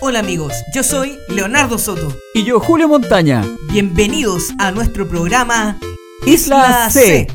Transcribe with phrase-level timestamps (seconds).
[0.00, 2.14] Hola amigos, yo soy Leonardo Soto.
[2.34, 3.42] Y yo, Julio Montaña.
[3.72, 5.78] Bienvenidos a nuestro programa
[6.26, 7.26] Isla C,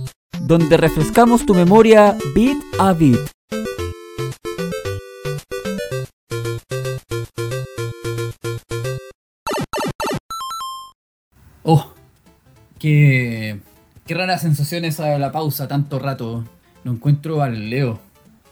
[0.41, 3.17] donde refrescamos tu memoria bit a bit.
[11.63, 11.91] Oh,
[12.77, 13.59] qué,
[14.05, 16.43] qué rara sensación esa de la pausa tanto rato.
[16.83, 17.99] No encuentro al Leo.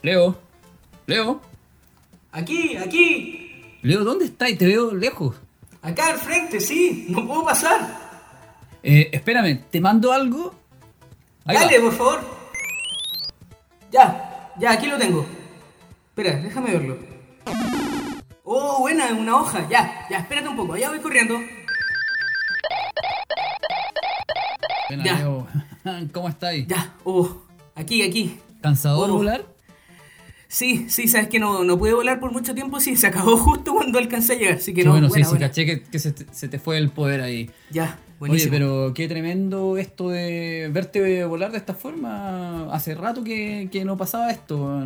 [0.01, 0.39] Leo,
[1.05, 1.41] Leo,
[2.31, 3.38] Aquí, aquí,
[3.81, 4.57] Leo, ¿dónde estás?
[4.57, 5.35] Te veo lejos.
[5.81, 7.79] acá al frente, sí, no puedo pasar.
[8.83, 10.53] Eh, espérame, ¿te mando algo?
[11.45, 11.61] Ahí va.
[11.63, 12.19] Dale, por favor.
[13.91, 15.25] Ya, ya, aquí lo tengo.
[16.09, 16.97] Espera, déjame verlo.
[18.43, 19.67] Oh, buena, una hoja.
[19.69, 21.39] Ya, ya, espérate un poco, ya voy corriendo.
[24.89, 25.15] Buena, Ya.
[25.19, 25.47] Leo.
[26.13, 26.67] ¿Cómo estáis?
[26.67, 27.43] Ya, oh,
[27.75, 28.39] aquí, aquí.
[28.61, 29.17] ¿Cansado de Oh.
[29.17, 29.45] volar?
[30.51, 33.71] Sí, sí, sabes que no, no pude volar por mucho tiempo, sí, se acabó justo
[33.73, 35.45] cuando alcancé a llegar, así que no, bueno, buena, sí, buena.
[35.47, 37.51] sí, caché que, que se, te- se te fue el poder ahí.
[37.69, 38.49] Ya, buenísimo.
[38.51, 42.73] Oye, pero qué tremendo esto de verte volar de esta forma.
[42.73, 44.83] Hace rato que, que no pasaba esto.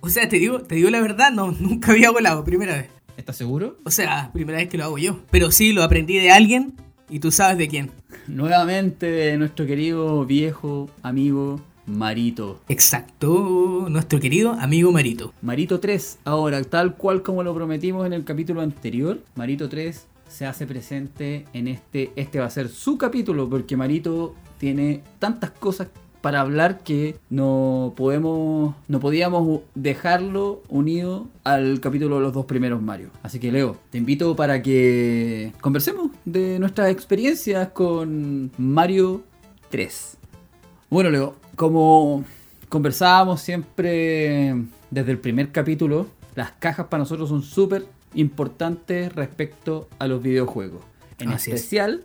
[0.00, 2.86] O sea, te digo, te digo la verdad, no, nunca había volado, primera vez.
[3.16, 3.76] ¿Estás seguro?
[3.84, 5.20] O sea, primera vez que lo hago yo.
[5.32, 6.74] Pero sí, lo aprendí de alguien
[7.10, 7.90] y tú sabes de quién.
[8.28, 12.60] Nuevamente nuestro querido viejo amigo Marito.
[12.68, 15.32] Exacto, nuestro querido amigo Marito.
[15.42, 20.46] Marito 3, ahora, tal cual como lo prometimos en el capítulo anterior, Marito 3 se
[20.46, 25.88] hace presente en este, este va a ser su capítulo, porque Marito tiene tantas cosas
[26.22, 32.80] para hablar que no podemos, no podíamos dejarlo unido al capítulo de los dos primeros
[32.80, 33.10] Mario.
[33.22, 39.24] Así que Leo, te invito para que conversemos de nuestras experiencias con Mario
[39.70, 40.18] 3.
[40.92, 42.22] Bueno, Leo, como
[42.68, 44.54] conversábamos siempre
[44.90, 50.82] desde el primer capítulo, las cajas para nosotros son súper importantes respecto a los videojuegos.
[51.18, 51.56] En Así es.
[51.56, 52.04] especial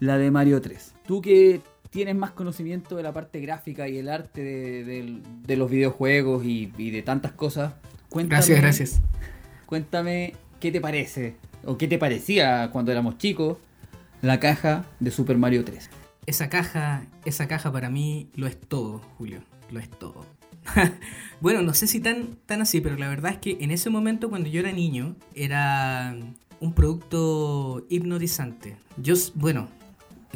[0.00, 0.94] la de Mario 3.
[1.06, 5.56] Tú que tienes más conocimiento de la parte gráfica y el arte de, de- de
[5.56, 7.74] los videojuegos y, y de tantas cosas,
[8.08, 9.00] cuéntame, Gracias, gracias.
[9.66, 11.36] Cuéntame qué te parece
[11.66, 13.58] o qué te parecía cuando éramos chicos
[14.22, 15.90] la caja de Super Mario 3.
[16.26, 19.42] Esa caja, esa caja para mí lo es todo, Julio.
[19.70, 20.26] Lo es todo.
[21.40, 24.28] bueno, no sé si tan, tan así, pero la verdad es que en ese momento
[24.28, 26.16] cuando yo era niño era
[26.60, 28.76] un producto hipnotizante.
[28.96, 29.68] Yo, bueno,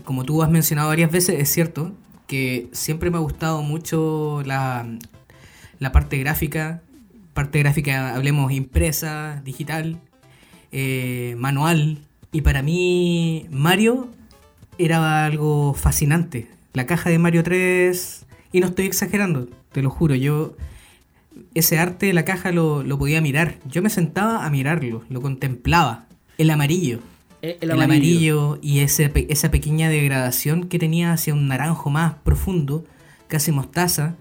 [0.05, 1.93] como tú has mencionado varias veces, es cierto
[2.27, 4.87] que siempre me ha gustado mucho la,
[5.79, 6.83] la parte gráfica.
[7.35, 10.01] Parte gráfica, hablemos impresa, digital,
[10.73, 11.99] eh, manual.
[12.33, 14.09] Y para mí Mario
[14.85, 16.49] era algo fascinante.
[16.73, 20.55] La caja de Mario 3, y no estoy exagerando, te lo juro, yo
[21.55, 23.57] ese arte de la caja lo, lo podía mirar.
[23.69, 26.07] Yo me sentaba a mirarlo, lo contemplaba.
[26.39, 27.01] El amarillo.
[27.43, 28.59] Eh, El, amarillo.
[28.61, 32.85] y ese, esa pequeña degradación que tenía hacia un naranjo más profundo,
[33.29, 34.17] casi mostaza.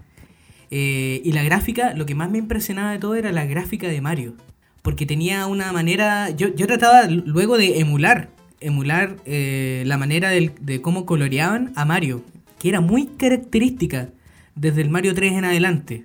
[0.70, 4.00] Eh, y la gráfica, lo que más me impresionaba de todo era la gráfica de
[4.00, 4.34] Mario.
[4.82, 6.30] Porque tenía una manera.
[6.30, 8.30] Yo, yo trataba luego de emular.
[8.60, 12.22] Emular eh, la manera del- de cómo coloreaban a Mario.
[12.58, 14.10] Que era muy característica
[14.54, 16.04] desde el Mario 3 en adelante.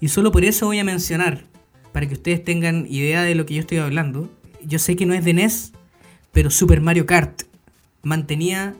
[0.00, 1.44] Y solo por eso voy a mencionar,
[1.92, 4.30] para que ustedes tengan idea de lo que yo estoy hablando.
[4.62, 5.72] Yo sé que no es de NES,
[6.32, 7.42] pero Super Mario Kart
[8.02, 8.74] mantenía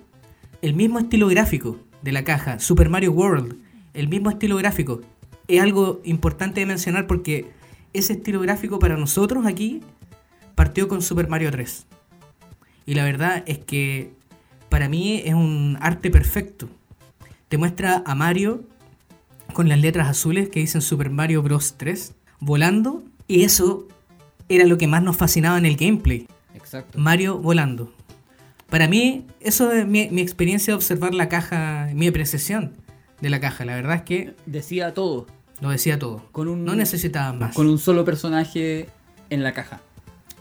[0.62, 2.58] el mismo estilo gráfico de la caja.
[2.58, 3.56] Super Mario World,
[3.94, 5.00] el mismo estilo gráfico.
[5.48, 7.46] Es algo importante de mencionar porque
[7.94, 9.80] ese estilo gráfico para nosotros aquí
[10.54, 11.86] partió con Super Mario 3.
[12.88, 14.12] Y la verdad es que
[14.71, 16.71] para mí es un arte perfecto.
[17.50, 18.65] Te muestra a Mario
[19.53, 21.75] con las letras azules que dicen Super Mario Bros.
[21.76, 23.87] 3 volando y eso
[24.49, 26.26] era lo que más nos fascinaba en el gameplay.
[26.54, 26.99] Exacto.
[26.99, 27.93] Mario volando.
[28.71, 32.72] Para mí, eso es mi, mi experiencia de observar la caja, mi apreciación
[33.20, 33.66] de la caja.
[33.66, 35.26] La verdad es que Decía todo.
[35.60, 36.25] lo decía todo.
[36.32, 37.55] Con un- no necesitaba más.
[37.55, 38.88] Con un solo personaje
[39.28, 39.82] en la caja.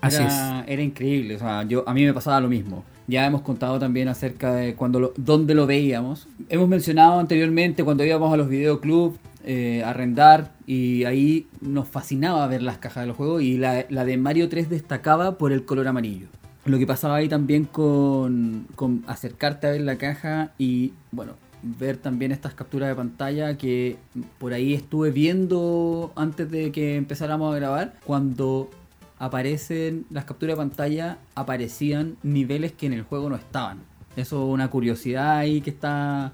[0.02, 1.36] Así era, era increíble.
[1.36, 2.84] O sea, yo, a mí me pasaba lo mismo.
[3.08, 6.28] Ya hemos contado también acerca de cuando lo, dónde lo veíamos.
[6.50, 12.46] Hemos mencionado anteriormente cuando íbamos a los videoclubs eh, a arrendar y ahí nos fascinaba
[12.48, 15.64] ver las cajas de los juegos y la, la de Mario 3 destacaba por el
[15.64, 16.28] color amarillo.
[16.66, 21.96] Lo que pasaba ahí también con, con acercarte a ver la caja y bueno, ver
[21.96, 23.96] también estas capturas de pantalla que
[24.38, 28.70] por ahí estuve viendo antes de que empezáramos a grabar cuando
[29.20, 33.80] aparecen las capturas de pantalla aparecían niveles que en el juego no estaban
[34.16, 36.34] eso es una curiosidad ahí que está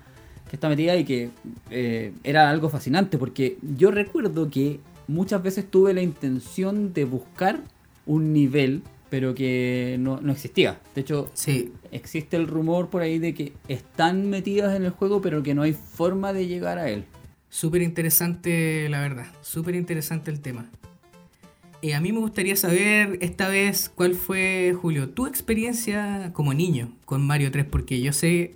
[0.49, 1.29] que está metida y que
[1.71, 7.61] eh, era algo fascinante porque yo recuerdo que muchas veces tuve la intención de buscar
[8.05, 10.79] un nivel, pero que no, no existía.
[10.95, 15.21] De hecho, Sí, existe el rumor por ahí de que están metidas en el juego,
[15.21, 17.05] pero que no hay forma de llegar a él.
[17.49, 20.69] súper interesante la verdad, súper interesante el tema.
[21.83, 26.93] Eh, a mí me gustaría saber esta vez cuál fue, Julio, tu experiencia como niño
[27.03, 28.55] con Mario 3, porque yo sé,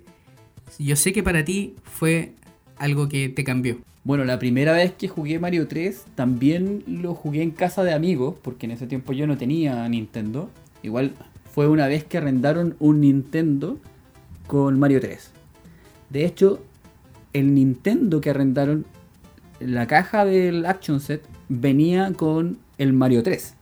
[0.78, 2.32] yo sé que para ti fue
[2.78, 3.76] algo que te cambió.
[4.02, 8.34] Bueno, la primera vez que jugué Mario 3 también lo jugué en casa de amigos,
[8.40, 10.48] porque en ese tiempo yo no tenía Nintendo.
[10.82, 11.12] Igual
[11.52, 13.78] fue una vez que arrendaron un Nintendo
[14.46, 15.32] con Mario 3.
[16.08, 16.62] De hecho,
[17.34, 18.86] el Nintendo que arrendaron,
[19.60, 23.54] la caja del Action Set venía con el Mario 3.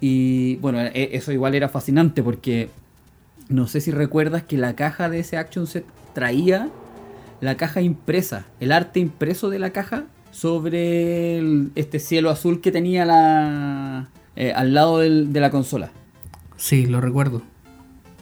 [0.00, 2.68] Y bueno, e- eso igual era fascinante porque
[3.48, 5.84] no sé si recuerdas que la caja de ese Action Set
[6.14, 6.68] traía
[7.40, 12.70] la caja impresa, el arte impreso de la caja sobre el- este cielo azul que
[12.72, 15.90] tenía la eh, al lado del- de la consola.
[16.56, 17.42] Sí, lo recuerdo.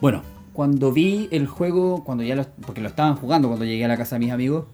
[0.01, 0.23] Bueno,
[0.53, 3.97] cuando vi el juego, cuando ya lo, porque lo estaban jugando cuando llegué a la
[3.97, 4.65] casa de mis amigos,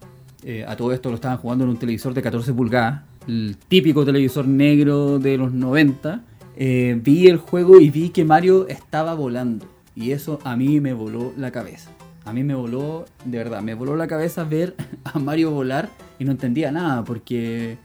[0.45, 4.05] eh, a todo esto lo estaban jugando en un televisor de 14 pulgadas, el típico
[4.05, 6.23] televisor negro de los 90,
[6.57, 9.67] eh, vi el juego y vi que Mario estaba volando.
[9.95, 11.91] Y eso a mí me voló la cabeza.
[12.25, 14.75] A mí me voló, de verdad, me voló la cabeza ver
[15.05, 15.89] a Mario volar
[16.19, 17.79] y no entendía nada porque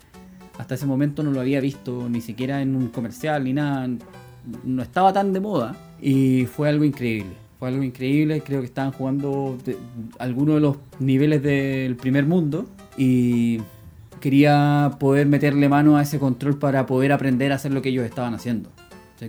[0.58, 3.88] hasta ese momento no lo había visto ni siquiera en un comercial ni nada.
[4.64, 7.32] No estaba tan de moda y fue algo increíble.
[7.60, 8.42] Fue algo increíble.
[8.42, 9.58] Creo que estaban jugando
[10.18, 12.66] algunos de los niveles del primer mundo
[12.98, 13.60] y
[14.22, 18.06] quería poder meterle mano a ese control para poder aprender a hacer lo que ellos
[18.06, 18.70] estaban haciendo.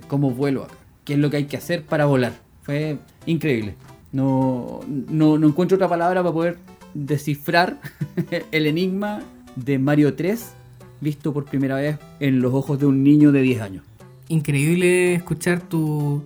[0.06, 0.74] ¿Cómo vuelo acá?
[1.04, 2.32] ¿Qué es lo que hay que hacer para volar?
[2.62, 3.74] Fue increíble.
[4.12, 6.58] No, no, no encuentro otra palabra para poder
[6.94, 7.80] descifrar
[8.52, 9.22] el enigma
[9.56, 10.54] de Mario 3
[11.00, 13.84] visto por primera vez en los ojos de un niño de 10 años.
[14.28, 16.22] Increíble escuchar tu,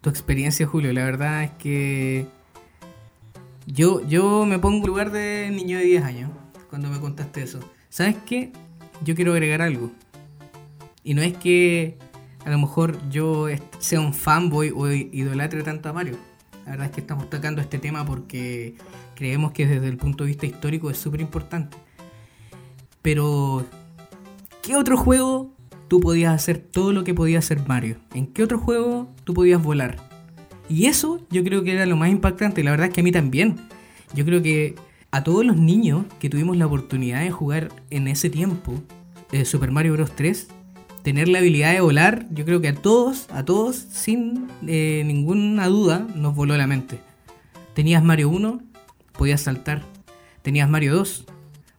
[0.00, 0.92] tu experiencia, Julio.
[0.92, 2.26] La verdad es que
[3.66, 6.30] yo, yo me pongo en lugar de niño de 10 años
[6.70, 7.58] cuando me contaste eso.
[7.90, 8.52] ¿Sabes qué?
[9.04, 9.90] Yo quiero agregar algo.
[11.04, 11.96] Y no es que
[12.44, 13.46] a lo mejor yo
[13.78, 16.16] sea un fanboy o idolatre tanto a Mario.
[16.64, 18.74] La verdad es que estamos tocando este tema porque
[19.14, 21.76] creemos que desde el punto de vista histórico es súper importante.
[23.00, 23.64] Pero,
[24.62, 25.50] ¿qué otro juego
[25.88, 27.96] tú podías hacer todo lo que podía hacer Mario?
[28.12, 29.96] ¿En qué otro juego tú podías volar?
[30.68, 32.62] Y eso yo creo que era lo más impactante.
[32.62, 33.56] La verdad es que a mí también.
[34.14, 34.74] Yo creo que
[35.10, 38.82] a todos los niños que tuvimos la oportunidad de jugar en ese tiempo
[39.32, 40.12] eh, Super Mario Bros.
[40.14, 40.48] 3,
[41.02, 45.66] tener la habilidad de volar, yo creo que a todos, a todos, sin eh, ninguna
[45.66, 47.00] duda, nos voló la mente.
[47.74, 48.60] Tenías Mario 1,
[49.12, 49.82] podías saltar.
[50.42, 51.26] Tenías Mario 2,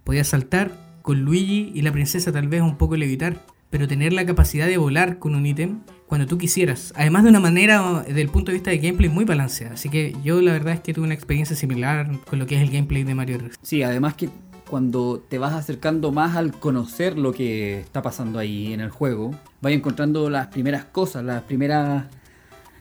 [0.04, 0.72] podías saltar
[1.02, 3.44] con Luigi y la princesa tal vez un poco levitar.
[3.70, 5.80] Pero tener la capacidad de volar con un ítem
[6.10, 6.92] cuando tú quisieras.
[6.98, 9.76] Además de una manera, desde el punto de vista de gameplay, muy balanceada.
[9.76, 12.64] Así que yo la verdad es que tuve una experiencia similar con lo que es
[12.64, 13.60] el gameplay de Mario 3.
[13.62, 14.28] Sí, además que
[14.68, 19.36] cuando te vas acercando más al conocer lo que está pasando ahí en el juego,
[19.62, 22.06] vas encontrando las primeras cosas, las primeras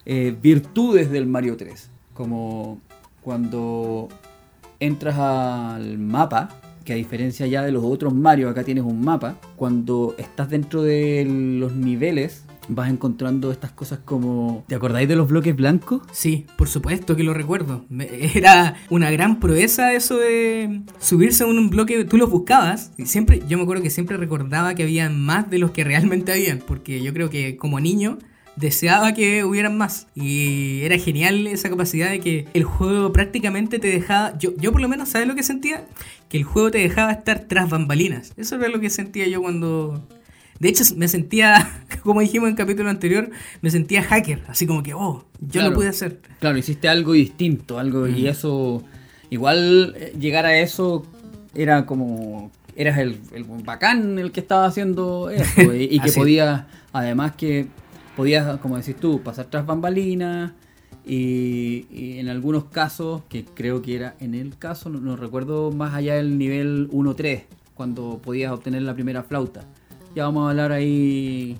[0.07, 1.91] eh, virtudes del Mario 3.
[2.15, 2.81] Como
[3.21, 4.09] cuando
[4.81, 6.49] entras al mapa,
[6.83, 9.37] que a diferencia ya de los otros Mario, acá tienes un mapa.
[9.57, 14.65] Cuando estás dentro de los niveles, vas encontrando estas cosas como...
[14.69, 16.03] ¿Te acordáis de los bloques blancos?
[16.13, 17.85] Sí, por supuesto que lo recuerdo.
[18.35, 23.43] Era una gran proeza eso de subirse a un bloque, tú los buscabas y siempre,
[23.49, 27.03] yo me acuerdo que siempre recordaba que había más de los que realmente habían, porque
[27.03, 28.19] yo creo que como niño
[28.57, 33.89] deseaba que hubieran más y era genial esa capacidad de que el juego prácticamente te
[33.89, 35.87] dejaba, yo, yo por lo menos, ¿sabes lo que sentía?
[36.29, 38.33] Que el juego te dejaba estar tras bambalinas.
[38.37, 40.07] Eso era lo que sentía yo cuando...
[40.61, 43.31] De hecho, me sentía, como dijimos en el capítulo anterior,
[43.63, 45.71] me sentía hacker, así como que, oh, yo Claro.
[45.71, 46.21] lo pude hacer.
[46.41, 48.83] Claro, hiciste algo distinto, algo y eso
[49.31, 51.05] igual eh, llegar a eso
[51.55, 56.65] era como eras el, el bacán el que estaba haciendo eso y, y que podías
[56.93, 57.67] además que
[58.17, 60.53] podías como decís tú pasar tras bambalinas
[61.07, 65.73] y, y en algunos casos que creo que era en el caso no, no recuerdo
[65.73, 67.43] más allá del nivel 1-3
[67.75, 69.65] cuando podías obtener la primera flauta
[70.15, 71.57] ya vamos a hablar ahí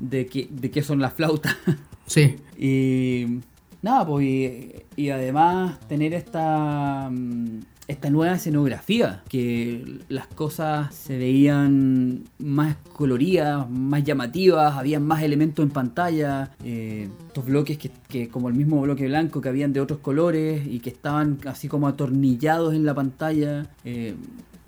[0.00, 1.56] de qué, de qué son las flautas
[2.06, 3.38] Sí, y
[3.82, 11.16] nada, pues y, y además tener esta, mm, esta nueva escenografía, que las cosas se
[11.18, 18.28] veían más coloridas, más llamativas, había más elementos en pantalla, eh, estos bloques que, que
[18.28, 21.86] como el mismo bloque blanco que habían de otros colores y que estaban así como
[21.86, 23.66] atornillados en la pantalla.
[23.84, 24.14] eh,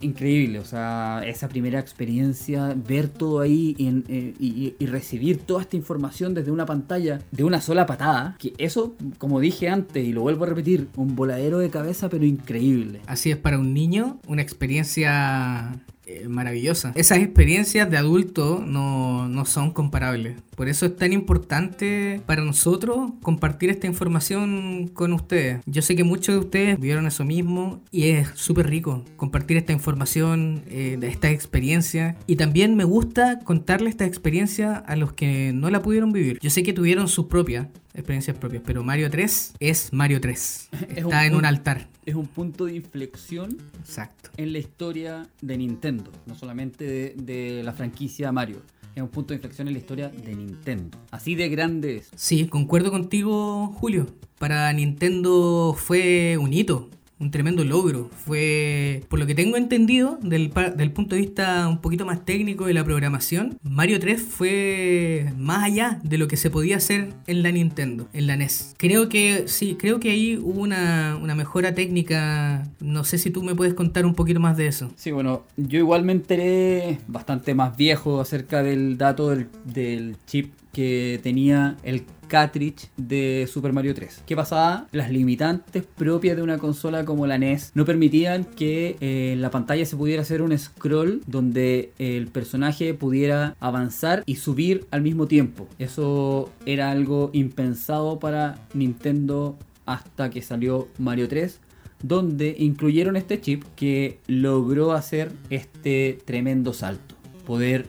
[0.02, 5.76] increíble, o sea, esa primera experiencia, ver todo ahí eh, y- y recibir toda esta
[5.76, 10.22] información desde una pantalla de una sola patada, que eso, como dije antes y lo
[10.22, 13.00] vuelvo a repetir, un voladero de cabeza pero increíble.
[13.06, 15.72] Así es, para un niño, una experiencia
[16.12, 16.92] eh, maravillosa.
[16.94, 20.36] Esas experiencias de adulto no, no son comparables.
[20.56, 25.60] Por eso es tan importante para nosotros compartir esta información con ustedes.
[25.66, 29.72] Yo sé que muchos de ustedes vieron eso mismo y es súper rico compartir esta
[29.72, 32.16] información, eh, de esta experiencia.
[32.26, 36.38] Y también me gusta contarle esta experiencia a los que no la pudieron vivir.
[36.40, 40.68] Yo sé que tuvieron sus propias experiencias propias, pero Mario 3 es Mario 3.
[40.72, 41.88] Es Está un en un altar.
[42.04, 44.30] Es un punto de inflexión Exacto.
[44.36, 48.62] en la historia de Nintendo, no solamente de, de la franquicia Mario.
[48.94, 50.98] Es un punto de inflexión en la historia de Nintendo.
[51.10, 52.10] Así de grande es.
[52.14, 54.06] Sí, concuerdo contigo, Julio.
[54.38, 56.90] Para Nintendo fue un hito,
[57.22, 58.10] un tremendo logro.
[58.24, 62.66] Fue, por lo que tengo entendido, del, del punto de vista un poquito más técnico
[62.66, 67.42] de la programación, Mario 3 fue más allá de lo que se podía hacer en
[67.42, 68.74] la Nintendo, en la NES.
[68.76, 72.68] Creo que sí, creo que ahí hubo una, una mejora técnica.
[72.80, 74.90] No sé si tú me puedes contar un poquito más de eso.
[74.96, 80.52] Sí, bueno, yo igual me enteré bastante más viejo acerca del dato del, del chip
[80.72, 84.22] que tenía el cartridge de Super Mario 3.
[84.24, 84.86] ¿Qué pasaba?
[84.90, 89.84] Las limitantes propias de una consola como la NES no permitían que eh, la pantalla
[89.84, 95.68] se pudiera hacer un scroll donde el personaje pudiera avanzar y subir al mismo tiempo.
[95.78, 101.60] Eso era algo impensado para Nintendo hasta que salió Mario 3
[102.02, 107.14] donde incluyeron este chip que logró hacer este tremendo salto.
[107.46, 107.88] Poder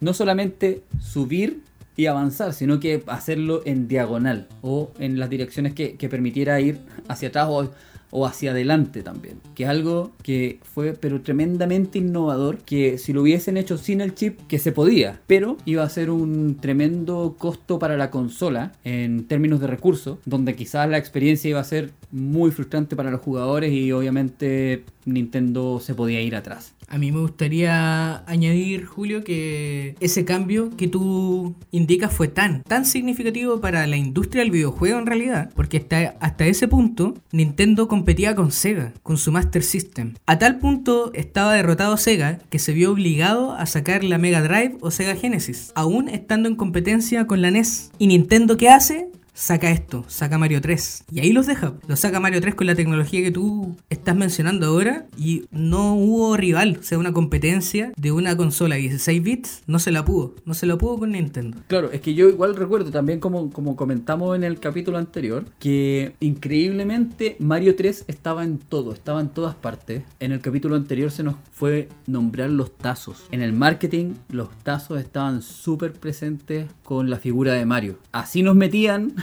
[0.00, 1.62] no solamente subir
[2.00, 6.78] y avanzar, sino que hacerlo en diagonal o en las direcciones que, permitiera ir
[7.08, 7.70] hacia atrás o,
[8.10, 9.38] o hacia adelante también.
[9.54, 14.14] Que es algo que fue pero tremendamente innovador, que si lo hubiesen hecho sin el
[14.14, 19.26] chip, que se podía, pero iba a ser un tremendo costo para la consola en
[19.28, 23.72] términos de recursos, donde quizás la experiencia iba a ser muy frustrante para los jugadores
[23.72, 26.74] y obviamente Nintendo se podía ir atrás.
[26.88, 32.84] A mí me gustaría añadir, Julio, que ese cambio que tú indicas fue tan, tan
[32.84, 38.34] significativo para la industria del videojuego en realidad, porque hasta, hasta ese punto Nintendo competía
[38.34, 40.14] con Sega, con su Master System.
[40.26, 44.78] A tal punto estaba derrotado Sega que se vio obligado a sacar la Mega Drive
[44.80, 47.92] o Sega Genesis, aún estando en competencia con la NES.
[47.98, 49.08] ¿Y Nintendo qué hace?
[49.40, 51.04] Saca esto, saca Mario 3.
[51.12, 51.72] Y ahí los deja.
[51.88, 55.06] Lo saca Mario 3 con la tecnología que tú estás mencionando ahora.
[55.16, 59.62] Y no hubo rival, o sea, una competencia de una consola 16 bits.
[59.66, 60.34] No se la pudo.
[60.44, 61.56] No se la pudo con Nintendo.
[61.68, 66.14] Claro, es que yo igual recuerdo también como, como comentamos en el capítulo anterior, que
[66.20, 70.02] increíblemente Mario 3 estaba en todo, estaba en todas partes.
[70.20, 73.24] En el capítulo anterior se nos fue nombrar los tazos.
[73.30, 77.98] En el marketing los tazos estaban súper presentes con la figura de Mario.
[78.12, 79.14] Así nos metían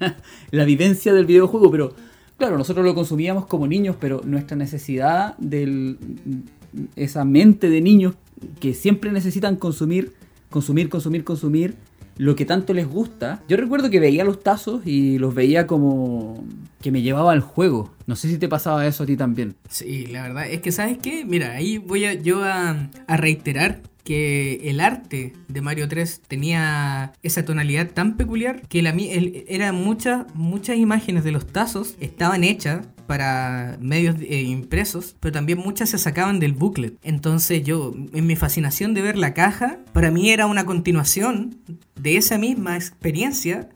[0.50, 1.94] la vivencia del videojuego, pero
[2.36, 5.96] claro, nosotros lo consumíamos como niños, pero nuestra necesidad de
[6.96, 8.14] esa mente de niños
[8.60, 10.12] que siempre necesitan consumir,
[10.50, 11.74] consumir, consumir, consumir
[12.16, 13.42] lo que tanto les gusta.
[13.48, 16.44] Yo recuerdo que veía los tazos y los veía como
[16.80, 17.92] que me llevaba al juego.
[18.06, 19.56] No sé si te pasaba eso a ti también.
[19.68, 21.24] Sí, la verdad es que, ¿sabes qué?
[21.24, 27.12] Mira, ahí voy a, yo a, a reiterar que el arte de Mario 3 tenía
[27.22, 28.94] esa tonalidad tan peculiar que la,
[29.48, 35.58] eran muchas muchas imágenes de los tazos estaban hechas para medios eh, impresos, pero también
[35.58, 36.96] muchas se sacaban del booklet.
[37.02, 41.56] Entonces yo, en mi fascinación de ver la caja, para mí era una continuación
[42.00, 43.68] de esa misma experiencia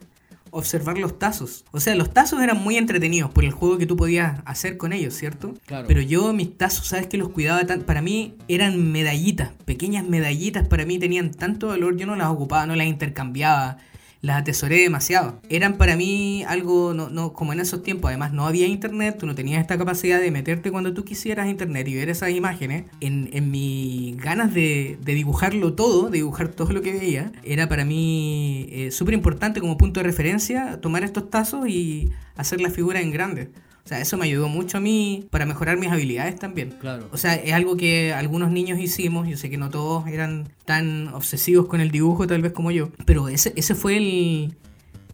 [0.51, 1.65] observar los tazos.
[1.71, 4.93] O sea, los tazos eran muy entretenidos por el juego que tú podías hacer con
[4.93, 5.53] ellos, ¿cierto?
[5.65, 5.87] Claro.
[5.87, 7.81] Pero yo mis tazos, ¿sabes que los cuidaba tan?
[7.81, 12.65] Para mí eran medallitas, pequeñas medallitas, para mí tenían tanto valor, yo no las ocupaba,
[12.65, 13.77] no las intercambiaba.
[14.21, 15.39] Las atesoré demasiado.
[15.49, 19.25] Eran para mí algo, no, no, como en esos tiempos, además no había internet, tú
[19.25, 22.83] no tenías esta capacidad de meterte cuando tú quisieras internet y ver esas imágenes.
[22.99, 27.69] En, en mis ganas de, de dibujarlo todo, de dibujar todo lo que veía, era
[27.69, 32.69] para mí eh, súper importante como punto de referencia tomar estos tazos y hacer la
[32.69, 33.49] figura en grande.
[33.89, 36.75] O sea, eso me ayudó mucho a mí para mejorar mis habilidades también.
[36.79, 37.07] Claro.
[37.11, 41.07] O sea, es algo que algunos niños hicimos, yo sé que no todos eran tan
[41.07, 44.53] obsesivos con el dibujo tal vez como yo, pero ese, ese fue el,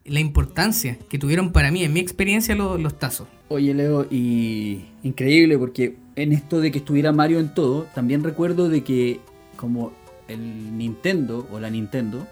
[0.03, 3.29] la importancia que tuvieron para mí, en mi experiencia, lo- los tazos.
[3.47, 8.67] Oye Leo, y increíble porque en esto de que estuviera Mario en todo, también recuerdo
[8.67, 9.21] de que
[9.55, 9.93] como
[10.27, 12.27] el Nintendo o la Nintendo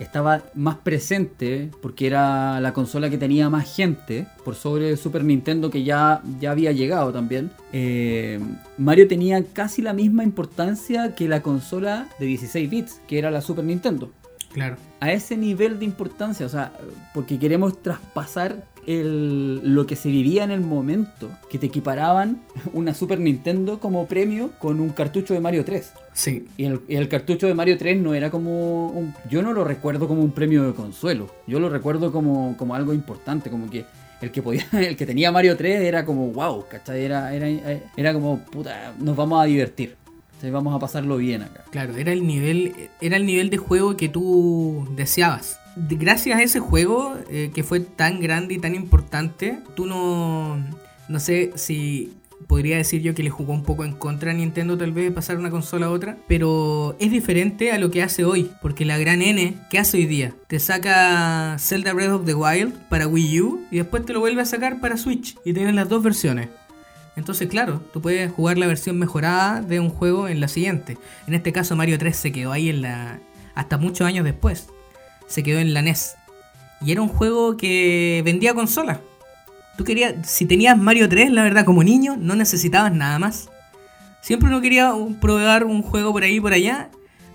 [0.00, 5.70] estaba más presente porque era la consola que tenía más gente por sobre Super Nintendo
[5.70, 7.50] que ya, ya había llegado también.
[7.72, 8.40] eh,
[8.76, 13.40] Mario tenía casi la misma importancia que la consola de 16 bits, que era la
[13.40, 14.12] Super Nintendo.
[14.52, 14.76] Claro.
[15.00, 16.72] A ese nivel de importancia, o sea,
[17.14, 22.40] porque queremos traspasar el, lo que se vivía en el momento, que te equiparaban
[22.72, 25.92] una Super Nintendo como premio con un cartucho de Mario 3.
[26.14, 26.48] Sí.
[26.56, 29.14] Y el, y el cartucho de Mario 3 no era como un...
[29.30, 31.30] Yo no lo recuerdo como un premio de consuelo.
[31.46, 33.84] Yo lo recuerdo como, como algo importante, como que
[34.22, 37.04] el que podía, el que tenía Mario 3 era como wow, ¿cachai?
[37.04, 39.96] Era, era, era como puta, nos vamos a divertir.
[40.40, 41.64] Vamos a pasarlo bien acá.
[41.70, 45.57] Claro, era el nivel, era el nivel de juego que tú deseabas.
[45.76, 50.56] Gracias a ese juego eh, que fue tan grande y tan importante, tú no,
[51.08, 52.12] no sé si
[52.46, 55.10] podría decir yo que le jugó un poco en contra a Nintendo tal vez de
[55.10, 58.98] pasar una consola a otra, pero es diferente a lo que hace hoy, porque la
[58.98, 60.34] gran N, ¿qué hace hoy día?
[60.46, 64.42] Te saca Zelda Breath of the Wild para Wii U y después te lo vuelve
[64.42, 66.48] a sacar para Switch y tienes las dos versiones.
[67.16, 70.98] Entonces, claro, tú puedes jugar la versión mejorada de un juego en la siguiente.
[71.26, 73.18] En este caso, Mario 3 se quedó ahí en la.
[73.56, 74.68] hasta muchos años después.
[75.28, 76.16] Se quedó en la NES.
[76.80, 78.98] Y era un juego que vendía consolas.
[79.76, 80.14] Tú querías.
[80.26, 83.48] Si tenías Mario 3, la verdad, como niño, no necesitabas nada más.
[84.20, 86.90] Siempre uno quería probar un juego por ahí y por allá.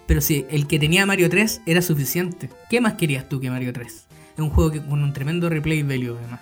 [0.06, 2.50] Pero sí, el que tenía Mario 3 era suficiente.
[2.70, 3.88] ¿Qué más querías tú que Mario 3?
[3.88, 6.42] Es un juego que, con un tremendo replay value, además.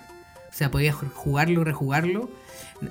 [0.50, 2.28] O sea, podías jugarlo, rejugarlo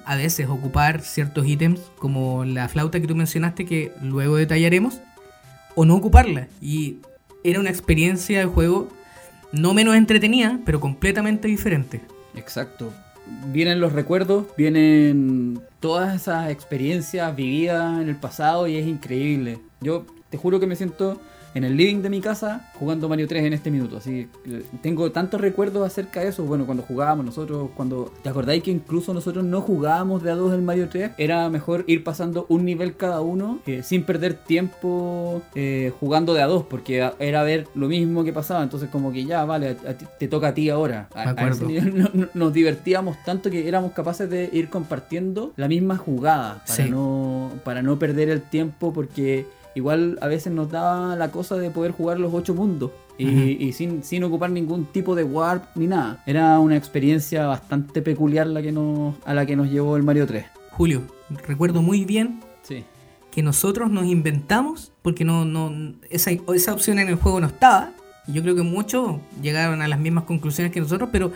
[0.06, 5.02] a veces ocupar ciertos ítems como la flauta que tú mencionaste que luego detallaremos
[5.76, 6.98] o no ocuparla y
[7.44, 8.90] era una experiencia de juego
[9.52, 12.02] no menos entretenida pero completamente diferente
[12.36, 12.92] Exacto.
[13.52, 19.60] Vienen los recuerdos, vienen todas esas experiencias vividas en el pasado y es increíble.
[19.80, 21.22] Yo te juro que me siento
[21.54, 23.98] en el living de mi casa jugando Mario 3 en este minuto.
[23.98, 26.44] Así que tengo tantos recuerdos acerca de eso.
[26.44, 28.12] Bueno, cuando jugábamos nosotros, cuando...
[28.24, 31.12] ¿Te acordáis que incluso nosotros no jugábamos de a dos el Mario 3?
[31.18, 36.42] Era mejor ir pasando un nivel cada uno eh, sin perder tiempo eh, jugando de
[36.42, 38.64] a dos porque era ver lo mismo que pasaba.
[38.64, 41.10] Entonces como que ya, vale, a- a ti- te toca a ti ahora.
[41.14, 41.68] A- a ese acuerdo.
[41.68, 46.64] nivel no- no- nos divertíamos tanto que éramos capaces de ir compartiendo la misma jugada
[46.68, 46.90] para, Sí.
[46.90, 51.70] no, para no perder el tiempo porque igual a veces nos daba la cosa de
[51.72, 56.24] poder jugar los ocho mundos y, sin, sin ocupar ningún tipo de warp ni nada.
[56.26, 60.26] Era una experiencia bastante peculiar la que nos, a la que nos llevó el Mario
[60.26, 60.46] 3.
[60.72, 61.04] Julio
[61.48, 62.84] recuerdo muy bien Sí.
[63.32, 67.92] que nosotros nos inventamos porque no, no esa, esa opción en el juego no estaba
[68.28, 71.32] y yo creo que muchos llegaron a las mismas conclusiones que nosotros pero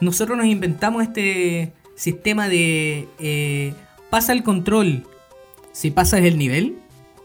[0.00, 3.74] nosotros nos inventamos este sistema de eh,
[4.10, 5.04] pasa el control
[5.72, 6.76] si pasas el nivel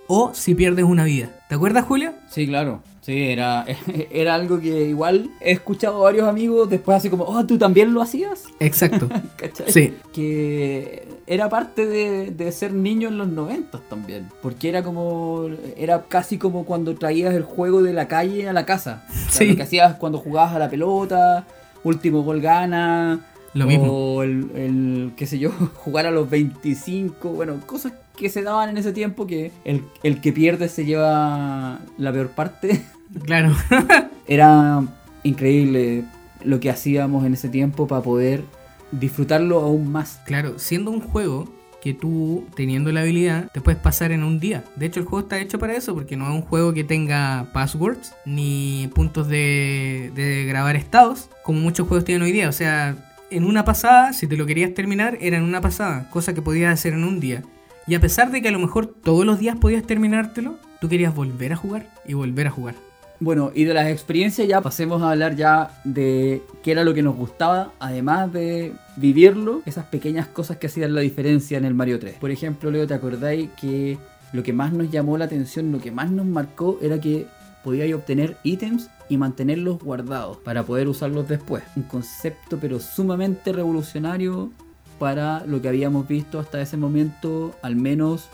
[0.08, 1.30] o si pierdes una vida.
[1.50, 2.14] ¿Te acuerdas, Julio?
[2.30, 2.82] Sí, claro.
[3.02, 3.66] Sí, era,
[4.12, 7.94] era algo que igual he escuchado a varios amigos después así como, oh, ¿tú también
[7.94, 8.44] lo hacías?
[8.60, 9.08] Exacto.
[9.38, 9.72] ¿Cachai?
[9.72, 9.94] Sí.
[10.14, 14.28] Que era parte de, de ser niño en los 90 también.
[14.42, 15.48] Porque era como.
[15.78, 19.06] Era casi como cuando traías el juego de la calle a la casa.
[19.10, 19.46] O sea, Sí.
[19.52, 21.46] Lo que hacías cuando jugabas a la pelota,
[21.86, 23.22] último gol gana.
[23.54, 24.24] Lo o mismo.
[24.24, 27.30] el, el, qué sé yo, jugar a los 25.
[27.30, 31.80] Bueno, cosas que se daban en ese tiempo que el, el que pierde se lleva
[31.98, 32.82] la peor parte.
[33.24, 33.56] Claro.
[34.28, 34.84] Era
[35.24, 36.04] increíble
[36.44, 38.44] lo que hacíamos en ese tiempo para poder
[38.92, 40.20] disfrutarlo aún más.
[40.26, 41.48] claro, siendo un juego
[41.82, 44.66] que tú, teniendo la habilidad, te puedes pasar en un día.
[44.76, 47.48] De hecho, el juego está hecho para eso, porque no es un juego que tenga
[47.54, 52.50] passwords ni puntos de, de grabar estados, como muchos juegos tienen hoy día.
[52.50, 56.34] O sea, en una pasada, si te lo querías terminar, era en una pasada, cosa
[56.34, 57.44] que podías hacer en un día.
[57.86, 61.16] Y a pesar de que a lo mejor todos los días podías terminártelo, tú querías
[61.16, 62.76] volver a jugar y volver a jugar.
[63.20, 67.02] Bueno, y de las experiencias ya pasemos a hablar ya de qué era lo que
[67.02, 72.00] nos gustaba, además de vivirlo, esas pequeñas cosas que hacían la diferencia en el Mario
[72.00, 72.16] 3.
[72.16, 73.98] Por ejemplo, Leo, ¿te acordáis que
[74.34, 77.26] lo que más nos llamó la atención, lo que más nos marcó era que
[77.68, 81.66] podíais obtener ítems y mantenerlos guardados para poder usarlos después?
[81.76, 84.52] Un concepto pero sumamente revolucionario
[85.00, 88.30] para lo que habíamos visto hasta ese momento, al menos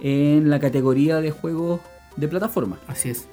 [0.00, 1.82] en la categoría de juegos
[2.16, 2.78] de plataforma.
[2.88, 3.26] Así es.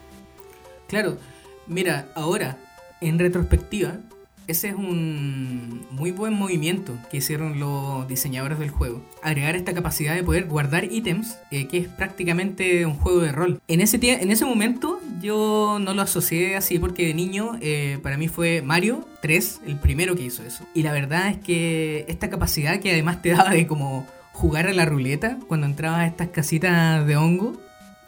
[0.90, 1.18] Claro,
[1.66, 2.58] mira, ahora,
[3.00, 4.02] en retrospectiva,
[4.48, 9.02] ese es un muy buen movimiento que hicieron los diseñadores del juego.
[9.22, 13.62] Agregar esta capacidad de poder guardar ítems, eh, que es prácticamente un juego de rol.
[13.68, 18.18] En ese, en ese momento yo no lo asocié así porque de niño eh, para
[18.18, 20.66] mí fue Mario 3 el primero que hizo eso.
[20.74, 24.74] Y la verdad es que esta capacidad que además te daba de como jugar a
[24.74, 27.58] la ruleta cuando entrabas a estas casitas de hongo,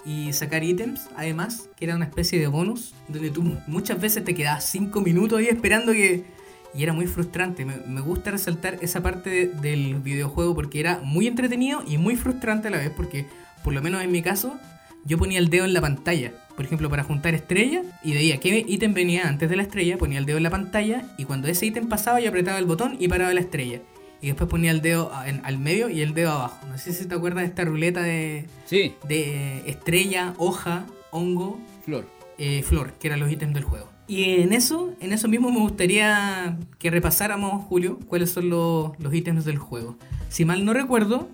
[0.06, 4.34] y sacar ítems, además, que era una especie de bonus, donde tú muchas veces te
[4.34, 6.26] quedabas 5 minutos ahí esperando que...
[6.74, 11.26] Y era muy frustrante, me, gusta resaltar esa parte de- del videojuego porque era muy
[11.26, 13.26] entretenido y muy frustrante a la vez, porque
[13.64, 14.60] por lo menos en mi caso,
[15.06, 18.66] yo ponía el dedo en la pantalla, por ejemplo, para juntar estrellas, y veía qué
[18.68, 21.66] ítem venía antes de la estrella, ponía el dedo en la pantalla, y cuando ese
[21.66, 23.82] ítem pasaba yo apretaba el botón y paraba la estrella.
[24.22, 26.68] Y después ponía el dedo en- al medio y el dedo abajo.
[26.68, 32.06] No sé si te acuerdas de esta ruleta de, Sí, de estrella, hoja, hongo, Flor.
[32.38, 33.88] eh, flor, que eran los ítems del juego.
[34.08, 39.14] Y en eso, en eso mismo me gustaría que repasáramos, Julio, cuáles son los, los
[39.14, 39.98] ítems del juego.
[40.30, 41.30] Si mal no recuerdo,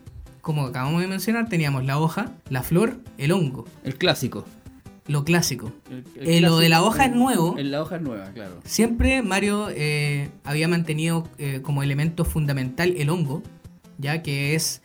[0.46, 4.46] como acabamos de mencionar, teníamos la hoja, la flor, el hongo, El clásico.
[5.08, 5.72] lo clásico.
[5.90, 7.56] El- el Eh, lo de la hoja el- es nuevo.
[7.58, 8.60] el- la hoja es nueva, claro.
[8.64, 13.42] Siempre Mario eh, había mantenido eh, como elemento fundamental el hongo,
[13.98, 14.84] ya que es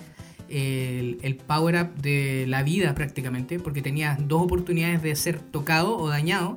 [0.48, 5.98] el, el power up de la vida prácticamente, porque tenías dos oportunidades de ser tocado
[5.98, 6.56] o dañado.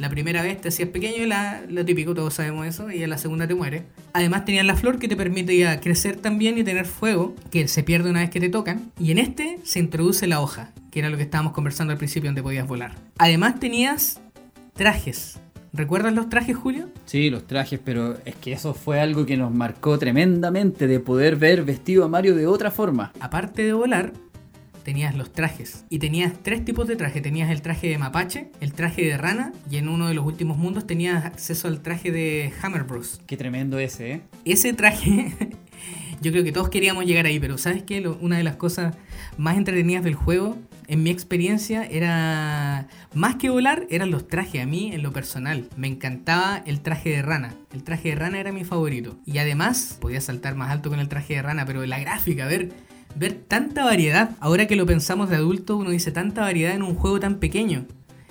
[0.00, 3.18] La primera vez te hacías pequeño, la, lo típico, todos sabemos eso, y en la
[3.18, 3.82] segunda te mueres.
[4.14, 8.08] Además tenías la flor que te permitía crecer también y tener fuego, que se pierde
[8.08, 8.92] una vez que te tocan.
[8.98, 12.28] Y en este se introduce la hoja, que era lo que estábamos conversando al principio
[12.28, 12.94] donde podías volar.
[13.18, 14.22] Además tenías
[14.72, 15.38] trajes.
[15.74, 16.88] ¿Recuerdas los trajes, Julio?
[17.04, 21.36] Sí, los trajes, pero es que eso fue algo que nos marcó tremendamente de poder
[21.36, 23.12] ver vestido a Mario de otra forma.
[23.20, 24.14] aparte de volar,
[24.82, 25.84] tenías los trajes.
[25.90, 27.20] Y tenías tres tipos de traje.
[27.20, 30.56] Tenías el traje de mapache, el traje de rana, y en uno de los últimos
[30.58, 33.20] mundos tenías acceso al traje de Hammer Bros.
[33.26, 34.20] Qué tremendo ese, ¿eh?
[34.44, 35.32] Ese traje,
[36.20, 38.00] yo creo que todos queríamos llegar ahí, pero ¿sabes qué?
[38.00, 38.94] Lo- Una de las cosas
[39.38, 44.60] más entretenidas del juego, en mi experiencia, era más que volar, eran los trajes.
[44.60, 47.54] A mí, en lo personal, me encantaba el traje de rana.
[47.72, 49.16] El traje de rana era mi favorito.
[49.24, 52.70] Y además, podía saltar más alto con el traje de rana, pero la gráfica, ver,
[53.16, 54.30] ver tanta variedad.
[54.40, 57.86] Ahora que lo pensamos de adulto, uno dice tanta variedad en un juego tan pequeño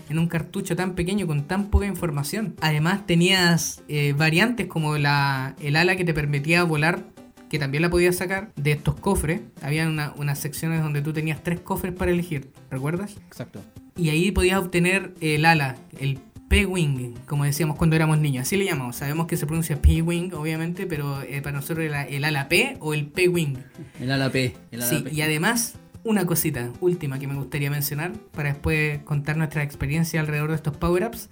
[0.09, 2.55] en un cartucho tan pequeño con tan poca información.
[2.61, 7.03] Además tenías eh, variantes como la, el ala que te permitía volar,
[7.47, 9.41] que también la podías sacar de estos cofres.
[9.61, 13.17] Había una- unas secciones donde tú tenías tres cofres para elegir, ¿recuerdas?
[13.27, 13.61] Exacto.
[13.97, 16.17] Y ahí podías obtener el ala, el
[16.49, 18.41] P-Wing, como decíamos cuando éramos niños.
[18.41, 18.97] Así le llamamos.
[18.97, 22.93] Sabemos que se pronuncia P-Wing, obviamente, pero eh, para nosotros era el ala P o
[22.93, 23.55] el P-Wing.
[24.01, 24.55] El ala P.
[24.71, 25.13] El ala Sí, P.
[25.13, 30.49] y además, una cosita última que me gustaría mencionar para después contar nuestra experiencia alrededor
[30.49, 31.29] de estos power-ups.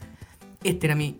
[0.63, 1.17] Este era mi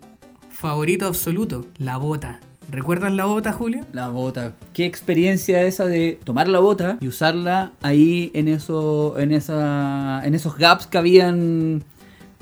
[0.50, 2.40] favorito absoluto, la bota.
[2.70, 3.86] ¿Recuerdas la bota, Julio?
[3.92, 4.52] La bota.
[4.74, 10.34] Qué experiencia esa de tomar la bota y usarla ahí en eso, en esa, en
[10.34, 11.82] esos gaps que habían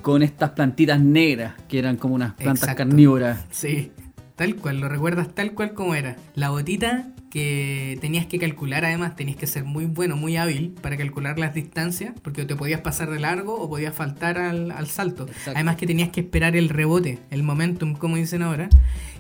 [0.07, 2.85] con estas plantitas negras que eran como unas plantas Exacto.
[2.85, 3.45] carnívoras.
[3.51, 3.91] Sí,
[4.37, 6.15] tal cual, lo recuerdas tal cual como era.
[6.37, 10.97] La botita que tenías que calcular, además tenías que ser muy bueno, muy hábil para
[10.97, 15.25] calcular las distancias, porque te podías pasar de largo o podías faltar al, al salto.
[15.25, 15.51] Exacto.
[15.57, 18.69] Además que tenías que esperar el rebote, el momentum, como dicen ahora.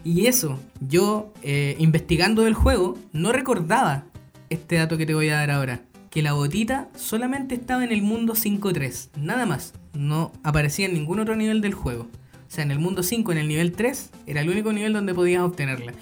[0.04, 4.04] Y eso, yo eh, investigando del juego, no recordaba
[4.50, 5.80] este dato que te voy a dar ahora.
[6.16, 9.74] Que la botita solamente estaba en el mundo 5.3, nada más.
[9.92, 12.04] No aparecía en ningún otro nivel del juego.
[12.04, 15.12] O sea, en el mundo 5, en el nivel 3, era el único nivel donde
[15.12, 15.92] podías obtenerla.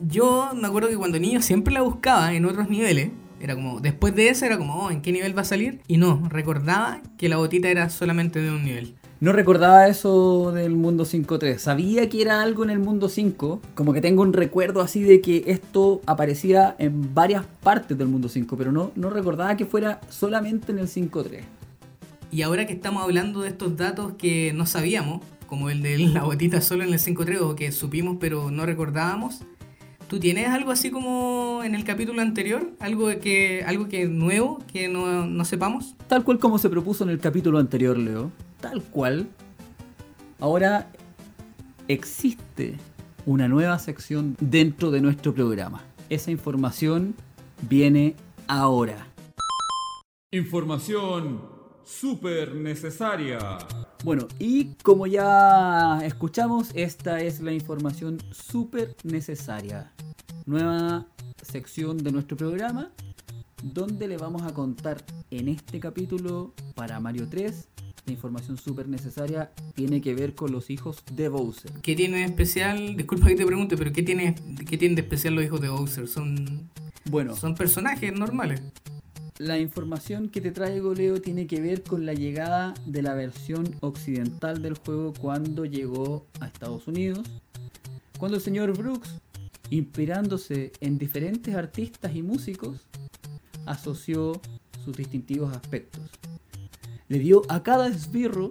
[0.00, 3.12] Yo me acuerdo que cuando niño siempre la buscaba en otros niveles.
[3.40, 5.80] Era como, después de eso era como, oh, ¿en qué nivel va a salir?
[5.86, 8.96] Y no, recordaba que la botita era solamente de un nivel.
[9.24, 11.56] No recordaba eso del mundo 5.3.
[11.56, 13.62] Sabía que era algo en el mundo 5.
[13.74, 18.28] Como que tengo un recuerdo así de que esto aparecía en varias partes del mundo
[18.28, 18.54] 5.
[18.58, 21.40] Pero no, no recordaba que fuera solamente en el 5.3.
[22.32, 26.24] Y ahora que estamos hablando de estos datos que no sabíamos, como el de la
[26.24, 29.40] botita solo en el 5.3 o que supimos pero no recordábamos,
[30.06, 32.72] ¿tú tienes algo así como en el capítulo anterior?
[32.78, 35.94] ¿Algo que, algo que nuevo que no, no sepamos?
[36.08, 38.30] Tal cual como se propuso en el capítulo anterior, Leo.
[38.64, 39.28] Tal cual.
[40.40, 40.90] Ahora
[41.86, 42.78] existe
[43.26, 45.84] una nueva sección dentro de nuestro programa.
[46.08, 47.14] Esa información
[47.68, 48.16] viene
[48.48, 49.06] ahora.
[50.32, 51.42] Información
[51.84, 53.58] súper necesaria.
[54.02, 59.92] Bueno, y como ya escuchamos, esta es la información súper necesaria.
[60.46, 61.06] Nueva
[61.42, 62.92] sección de nuestro programa,
[63.62, 67.73] donde le vamos a contar en este capítulo para Mario 3.
[68.06, 71.72] La información súper necesaria tiene que ver con los hijos de Bowser.
[71.82, 72.96] ¿Qué tiene de especial?
[72.96, 74.34] Disculpa que te pregunte, pero ¿qué tiene,
[74.68, 76.06] qué tienen de especial los hijos de Bowser?
[76.06, 76.68] Son,
[77.06, 78.60] Bueno, son personajes normales.
[79.38, 83.74] la información que te traigo, Leo, tiene que ver con la llegada de la versión
[83.80, 87.26] occidental del juego cuando llegó a Estados Unidos.
[88.18, 89.14] Cuando el señor Brooks,
[89.70, 92.86] inspirándose en diferentes artistas y músicos,
[93.66, 94.40] asoció
[94.84, 96.02] sus distintivos aspectos.
[97.08, 98.50] Le dio a cada esbirro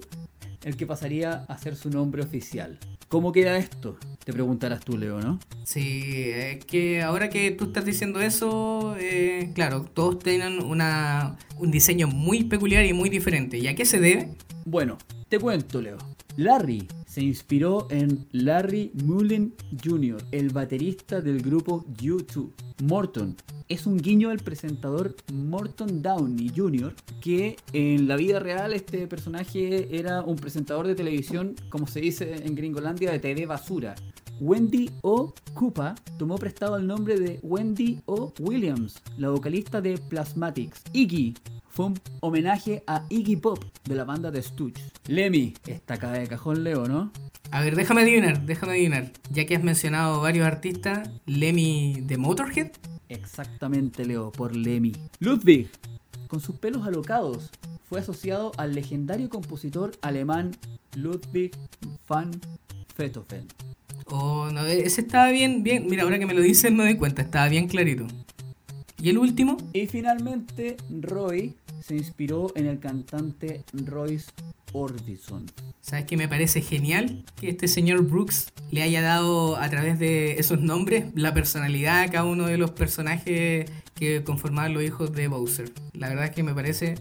[0.63, 2.79] el que pasaría a ser su nombre oficial.
[3.09, 3.97] ¿Cómo queda esto?
[4.23, 5.39] Te preguntarás tú, Leo, ¿no?
[5.63, 11.69] Sí, es que ahora que tú estás diciendo eso, eh, claro, todos tienen una, un
[11.69, 13.59] diseño muy peculiar y muy diferente.
[13.59, 14.29] ¿Y a qué se debe?
[14.65, 14.97] Bueno,
[15.29, 15.97] te cuento, Leo.
[16.35, 22.49] Larry se inspiró en Larry Mullen Jr., el baterista del grupo U2.
[22.83, 23.35] Morton
[23.69, 29.95] es un guiño al presentador Morton Downey Jr., que en la vida real este personaje
[29.95, 33.93] era un presentador de televisión, como se dice en Gringolandia, de TV basura.
[34.39, 35.33] Wendy O.
[35.53, 38.33] Koopa tomó prestado el nombre de Wendy O.
[38.39, 40.81] Williams, la vocalista de Plasmatics.
[40.93, 41.35] Iggy
[41.69, 44.81] fue un homenaje a Iggy Pop de la banda de Stooge.
[45.07, 47.11] Lemmy, está acá de cajón Leo, ¿no?
[47.51, 49.11] A ver, déjame adivinar, déjame adivinar.
[49.31, 52.71] Ya que has mencionado varios artistas, Lemmy de Motorhead.
[53.09, 54.93] Exactamente, Leo, por Lemmy.
[55.19, 55.69] Ludwig,
[56.27, 57.51] con sus pelos alocados,
[57.87, 60.51] fue asociado al legendario compositor alemán
[60.95, 61.51] Ludwig
[62.07, 62.31] van
[62.97, 63.47] Beethoven.
[64.05, 65.87] Oh, no, ese estaba bien, bien.
[65.87, 68.07] Mira, ahora que me lo dicen me doy cuenta, estaba bien clarito.
[69.01, 69.57] ¿Y el último?
[69.73, 74.31] Y finalmente, Roy se inspiró en el cantante Royce
[74.71, 75.45] Orbison.
[75.81, 77.25] ¿Sabes qué me parece genial?
[77.35, 82.09] Que este señor Brooks le haya dado a través de esos nombres la personalidad a
[82.09, 85.71] cada uno de los personajes que conformaban los hijos de Bowser.
[85.93, 86.95] La verdad es que me parece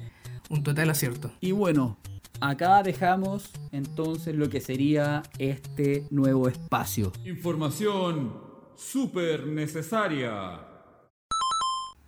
[0.51, 1.33] un total acierto.
[1.41, 1.97] Y bueno,
[2.43, 7.13] acá dejamos entonces lo que sería este nuevo espacio.
[7.25, 8.33] Información
[8.77, 10.69] súper necesaria.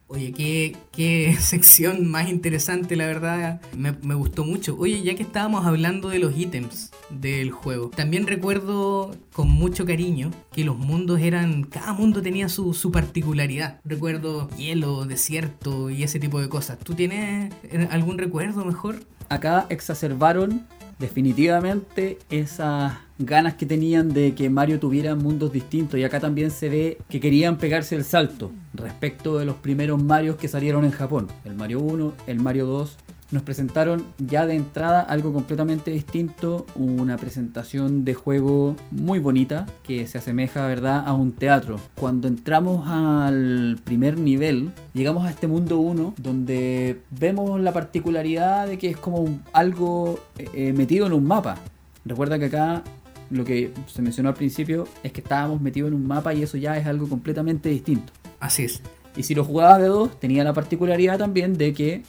[0.07, 3.63] Oye, qué, qué sección más interesante, la verdad.
[3.77, 4.77] Me, me, gustó mucho.
[4.79, 10.31] Oye, ya que estábamos hablando de los ítems del juego, también recuerdo con mucho cariño
[10.53, 11.65] que los mundos eran.
[11.65, 13.81] Cada mundo tenía su, su particularidad.
[13.85, 16.79] Recuerdo hielo, desierto y ese tipo de cosas.
[16.79, 17.53] ¿Tú tienes
[17.91, 18.97] algún recuerdo mejor?
[19.29, 20.67] Acá exacerbaron
[20.99, 25.99] definitivamente esas ganas que tenían de que Mario tuviera mundos distintos.
[25.99, 30.37] Y acá también se ve que querían pegarse el salto respecto de los primeros Marios
[30.37, 32.97] que salieron en Japón, el Mario 1, el Mario 2
[33.35, 40.07] nos presentaron ya de entrada algo completamente distinto, una presentación de juego muy bonita que
[40.07, 41.81] se asemeja, ¿verdad?, a un teatro.
[41.97, 48.79] Cuando entramos al primer nivel, llegamos a este mundo 1 donde vemos la particularidad de
[48.79, 51.57] que es como algo eh, metido en un mapa.
[52.05, 52.85] Recuerda que acá
[53.31, 56.57] lo que se mencionó al principio es que estábamos metidos en un mapa y eso
[56.57, 58.13] ya es algo completamente distinto.
[58.39, 58.81] Así es.
[59.17, 62.03] Y si lo jugabas de dos, tenía la particularidad también de que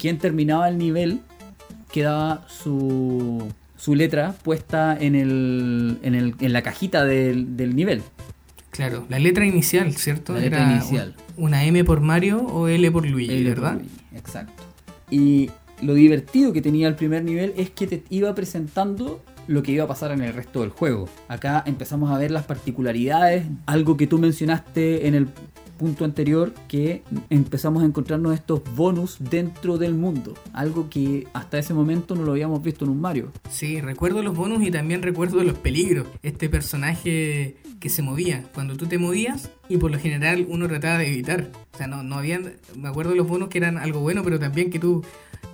[0.00, 1.20] quien terminaba el nivel
[1.92, 8.02] quedaba su, su letra puesta en, el, en, el, en la cajita del, del, nivel.
[8.70, 10.32] Claro, la letra inicial, ¿cierto?
[10.32, 11.14] La letra Era inicial.
[11.36, 13.74] Una M por Mario o L por Luigi, L ¿verdad?
[13.74, 14.62] por Luigi, exacto.
[15.10, 15.50] Y
[15.82, 19.84] lo divertido que tenía el primer nivel es que te iba presentando lo que iba
[19.84, 21.08] a pasar en el resto del juego.
[21.28, 25.28] Acá empezamos a ver las particularidades, algo que tú mencionaste en el
[25.80, 31.72] punto anterior que empezamos a encontrarnos estos bonus dentro del mundo, algo que hasta ese
[31.72, 33.32] momento no lo habíamos visto en un Mario.
[33.48, 36.06] Sí, recuerdo los bonus y también recuerdo los peligros.
[36.22, 40.98] Este personaje que se movía, cuando tú te movías y por lo general uno trataba
[40.98, 41.50] de evitar.
[41.72, 44.68] O sea, no, no habían, me acuerdo los bonus que eran algo bueno, pero también
[44.68, 45.02] que tú,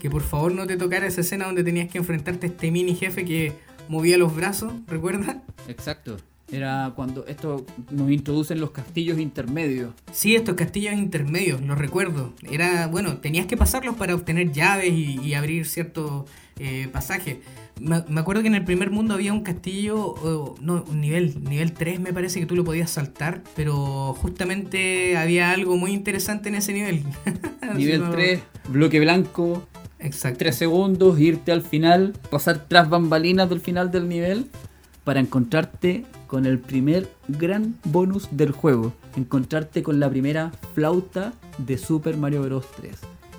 [0.00, 2.96] que por favor no te tocara esa escena donde tenías que enfrentarte a este mini
[2.96, 3.52] jefe que
[3.88, 5.36] movía los brazos, ¿recuerdas?
[5.68, 6.16] Exacto.
[6.50, 9.92] Era cuando esto nos introducen los castillos intermedios.
[10.12, 12.32] Sí, estos castillos intermedios, los recuerdo.
[12.48, 16.24] Era, bueno, tenías que pasarlos para obtener llaves y, y abrir ciertos
[16.58, 17.38] eh, pasajes.
[17.80, 21.42] Me, me, acuerdo que en el primer mundo había un castillo, oh, no, un nivel,
[21.44, 26.48] nivel 3 me parece que tú lo podías saltar, pero justamente había algo muy interesante
[26.48, 27.02] en ese nivel.
[27.76, 28.10] nivel no...
[28.10, 29.66] 3, bloque blanco,
[29.98, 30.38] Exacto.
[30.38, 34.46] 3 segundos, irte al final, pasar tras bambalinas del final del nivel
[35.06, 41.78] para encontrarte con el primer gran bonus del juego, encontrarte con la primera flauta de
[41.78, 42.66] Super Mario Bros.
[42.76, 42.92] 3.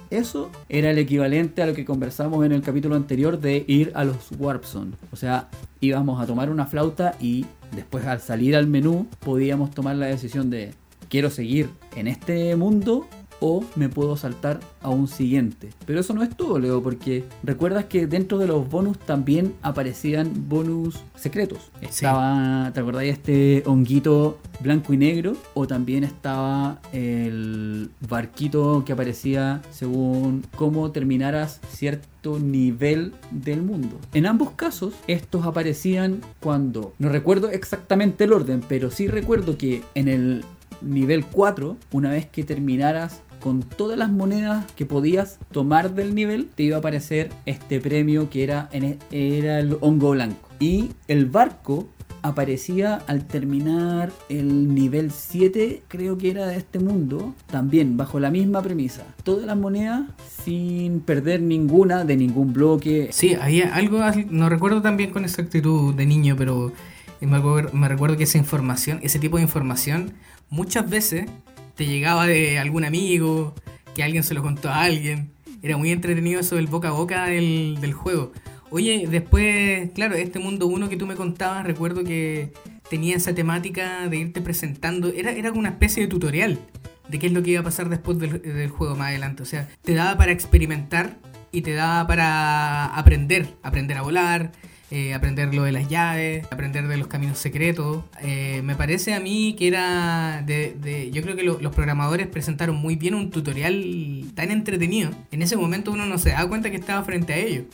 [0.09, 4.05] Eso era el equivalente a lo que conversamos en el capítulo anterior de ir a
[4.05, 4.93] los Warp Zone.
[5.11, 5.49] O sea,
[5.81, 10.49] íbamos a tomar una flauta y después al salir al menú podíamos tomar la decisión
[10.49, 10.73] de
[11.09, 15.69] quiero seguir en este mundo o me puedo saltar a un siguiente.
[15.85, 20.31] Pero eso no es todo, Leo, porque recuerdas que dentro de los bonus también aparecían
[20.47, 21.71] bonus secretos.
[21.81, 22.73] Estaba, sí.
[22.73, 25.35] ¿te acordás de este honguito blanco y negro?
[25.53, 33.99] O también estaba el barquito que aparecía según cómo terminaras cierto nivel del mundo.
[34.13, 39.83] En ambos casos, estos aparecían cuando, no recuerdo exactamente el orden, pero sí recuerdo que
[39.95, 40.43] en el
[40.81, 46.49] nivel 4, una vez que terminaras con todas las monedas que podías tomar del nivel,
[46.53, 50.49] te iba a aparecer este premio que era, e- era el hongo blanco.
[50.59, 51.87] Y el barco
[52.23, 58.31] aparecía al terminar el nivel 7, creo que era de este mundo, también bajo la
[58.31, 59.05] misma premisa.
[59.23, 60.01] Todas las monedas
[60.43, 63.07] sin perder ninguna de ningún bloque.
[63.13, 66.73] Sí, había algo, no recuerdo también con exactitud de niño, pero
[67.21, 70.11] me recuerdo que esa información, ese tipo de información,
[70.49, 71.29] muchas veces
[71.77, 73.55] te llegaba de algún amigo,
[73.95, 75.31] que alguien se lo contó a alguien.
[75.61, 78.33] Era muy entretenido eso del boca a boca del, del juego.
[78.69, 82.51] Oye, después, claro, este mundo 1 que tú me contabas, recuerdo que
[82.89, 85.09] tenía esa temática de irte presentando.
[85.09, 86.59] Era, era una especie de tutorial
[87.07, 89.43] de qué es lo que iba a pasar después del, del juego más adelante.
[89.43, 91.17] O sea, te daba para experimentar
[91.51, 93.47] y te daba para aprender.
[93.61, 94.51] Aprender a volar,
[94.91, 98.03] eh, aprender lo de las llaves, aprender de los caminos secretos.
[98.21, 100.75] Eh, me parece a mí que era de...
[100.81, 105.11] de- yo creo que lo- los programadores presentaron muy bien un tutorial tan entretenido.
[105.31, 107.65] En ese momento uno no se daba cuenta que estaba frente a ellos.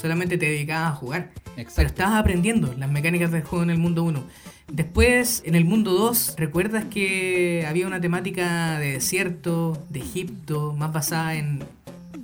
[0.00, 1.30] Solamente te dedicabas a jugar.
[1.54, 4.22] Pero estabas aprendiendo las mecánicas del juego en el mundo 1.
[4.72, 10.94] Después, en el mundo 2, ¿recuerdas que había una temática de desierto, de Egipto, más
[10.94, 11.62] basada en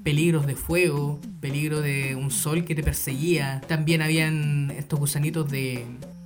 [0.03, 3.61] peligros de fuego, peligro de un sol que te perseguía?
[3.67, 5.85] También habían estos gusanitos de,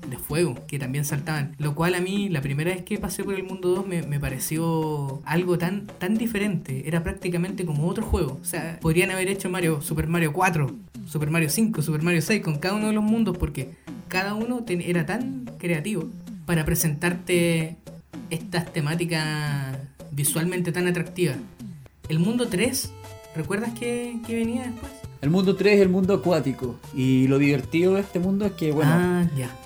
[0.09, 1.55] de fuego que también saltaban.
[1.59, 4.21] Lo cual a mí, la primera vez que pasé por el mundo 2, me, me
[4.21, 6.87] pareció algo tan, tan diferente.
[6.87, 8.39] Era prácticamente como otro juego.
[8.41, 10.71] O sea, podrían haber hecho Mario, Super Mario 4,
[11.07, 13.71] Super Mario 5, Super Mario 6 con cada uno de los mundos porque
[14.09, 16.09] cada uno era tan creativo
[16.47, 17.77] para presentarte
[18.31, 19.77] estas temáticas
[20.11, 21.37] visualmente tan atractivas.
[22.09, 22.93] El mundo 3,
[23.35, 24.93] ¿recuerdas que, que venía después?
[25.21, 26.77] El mundo 3 es el mundo acuático.
[26.95, 29.57] Y lo divertido de este mundo es que, bueno, ah, ya.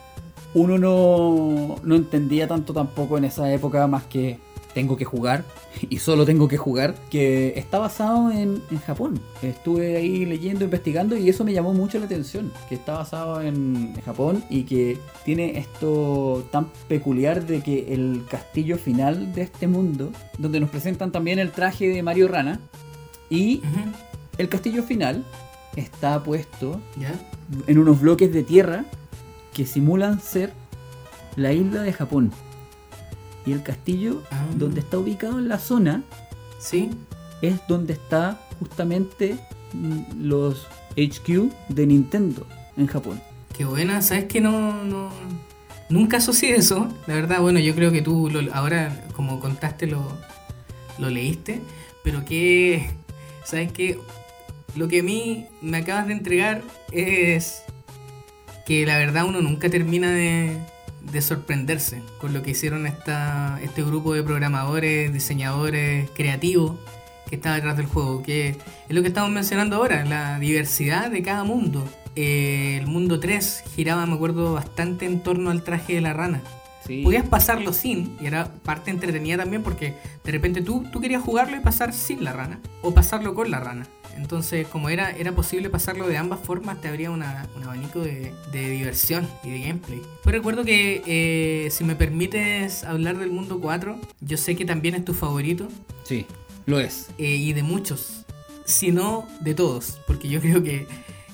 [0.54, 4.38] uno no, no entendía tanto tampoco en esa época más que
[4.74, 5.42] tengo que jugar
[5.88, 9.18] y solo tengo que jugar, que está basado en, en Japón.
[9.40, 13.94] Estuve ahí leyendo, investigando y eso me llamó mucho la atención, que está basado en
[14.04, 20.12] Japón y que tiene esto tan peculiar de que el castillo final de este mundo,
[20.36, 22.60] donde nos presentan también el traje de Mario Rana,
[23.30, 23.62] y
[24.38, 25.24] el castillo final
[25.76, 27.14] está puesto ¿Ya?
[27.66, 28.84] en unos bloques de tierra
[29.54, 30.52] que simulan ser
[31.36, 32.32] la isla de Japón.
[33.44, 34.44] Y el castillo Ah.
[34.56, 36.02] donde está ubicado en la zona
[36.58, 36.90] ¿Sí?
[37.42, 39.36] es donde está justamente
[39.72, 43.20] mm, los HQ de Nintendo en Japón.
[43.56, 45.10] Qué buena, ¿sabes que no, no
[45.88, 46.88] nunca asocié eso?
[47.06, 50.02] La verdad, bueno, yo creo que tú lo- ahora como contaste lo,
[50.98, 51.60] lo leíste,
[52.02, 52.90] pero que
[53.46, 53.98] ¿sabes qué?
[54.74, 57.62] Lo que a mí me acabas de entregar es
[58.66, 60.58] que la verdad uno nunca termina de,
[61.00, 66.76] de sorprenderse con lo que hicieron esta, este grupo de programadores, diseñadores, creativos
[67.28, 68.56] que está detrás del juego, que es
[68.88, 71.88] lo que estamos mencionando ahora, la diversidad de cada mundo.
[72.14, 76.42] Eh, el mundo 3 giraba, me acuerdo, bastante en torno al traje de la rana.
[76.86, 77.02] Sí.
[77.02, 79.94] Podías pasarlo sin, y era parte entretenida también porque
[80.24, 83.60] de repente tú, tú querías jugarlo y pasar sin la rana, o pasarlo con la
[83.60, 83.86] rana.
[84.16, 88.32] Entonces, como era, era posible pasarlo de ambas formas, te abría una- un abanico de,
[88.50, 90.00] de diversión y de gameplay.
[90.24, 94.94] Pero recuerdo que, eh, si me permites hablar del mundo 4, yo sé que también
[94.94, 95.68] es tu favorito,
[96.04, 96.24] Sí,
[96.64, 97.08] lo es.
[97.18, 98.24] eh, y de muchos,
[98.64, 100.86] si no de todos, porque yo creo que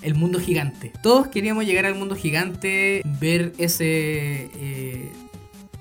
[0.03, 0.93] el mundo gigante.
[1.05, 4.51] Todos queríamos llegar al mundo gigante, ver ese...
[4.57, 5.13] eh,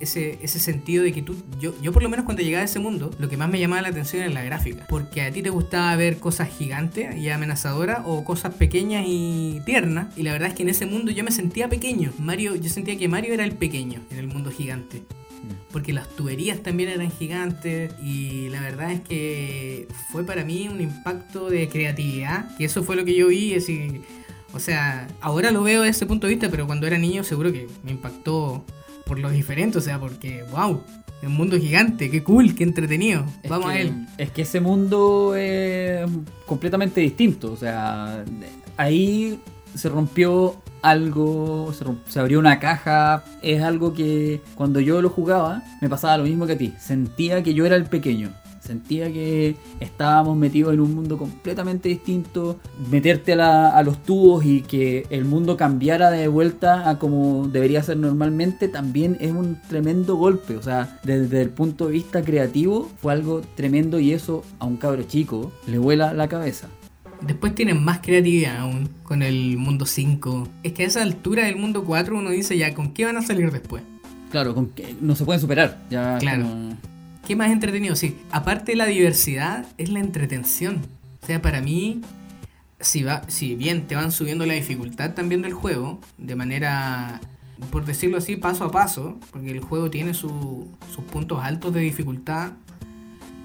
[0.02, 2.80] ese, ese sentido de que tú, yo, yo por lo menos cuando llegaba a ese
[2.80, 4.86] mundo, lo que más me llamaba la atención era la gráfica.
[4.90, 10.18] Porque a ti te gustaba ver cosas gigantes y amenazadoras o cosas pequeñas y tiernas.
[10.18, 12.12] Y la verdad es que en ese mundo yo me sentía pequeño.
[12.20, 15.04] Mario, yo sentía que Mario era el pequeño en el mundo gigante
[15.72, 20.82] porque las tuberías también eran gigantes y la verdad es que fue para mí un
[20.82, 24.02] impacto de creatividad, que eso fue lo que yo vi, decir,
[24.54, 27.52] o sea, ahora lo veo desde ese punto de vista, pero cuando era niño seguro
[27.52, 28.66] que me impactó
[29.06, 30.82] por lo diferente, o sea, porque, wow,
[31.24, 34.08] un mundo gigante, qué cool, qué entretenido, Es vamos que- a él.
[34.18, 36.10] Es que ese mundo es
[36.48, 37.52] completamente distinto.
[37.52, 38.24] O sea,
[38.78, 39.40] ahí
[39.76, 43.24] se rompió algo, se, romp- se abrió una caja.
[43.44, 46.74] Es algo que cuando yo lo jugaba me pasaba lo mismo que a ti.
[46.80, 48.32] Sentía que yo era el pequeño.
[48.72, 52.58] Sentía que estábamos metidos en un mundo completamente distinto.
[52.90, 57.50] Meterte a, la- a los tubos y que el mundo cambiara de vuelta a como
[57.50, 60.56] debería ser normalmente también es un tremendo golpe.
[60.56, 64.78] O sea, desde el punto de vista creativo fue algo tremendo y eso a un
[64.78, 66.68] cabro chico le vuela la cabeza.
[67.22, 70.48] Después tienen más creatividad aún con el mundo 5.
[70.64, 73.22] Es que a esa altura del mundo 4 uno dice ya, ¿con qué van a
[73.22, 73.84] salir después?
[74.32, 75.78] Claro, con que no se pueden superar.
[75.90, 76.44] Ya Claro.
[76.44, 76.78] como-
[77.32, 77.96] ¿Qué más entretenido?
[77.96, 80.82] Sí, aparte de la diversidad, es la entretención.
[81.24, 82.02] O sea, para mí,
[82.82, 87.22] si, va, si bien te van subiendo la dificultad también del juego, de manera,
[87.72, 91.80] por decirlo así, paso a paso, porque el juego tiene su- sus puntos altos de
[91.80, 92.52] dificultad,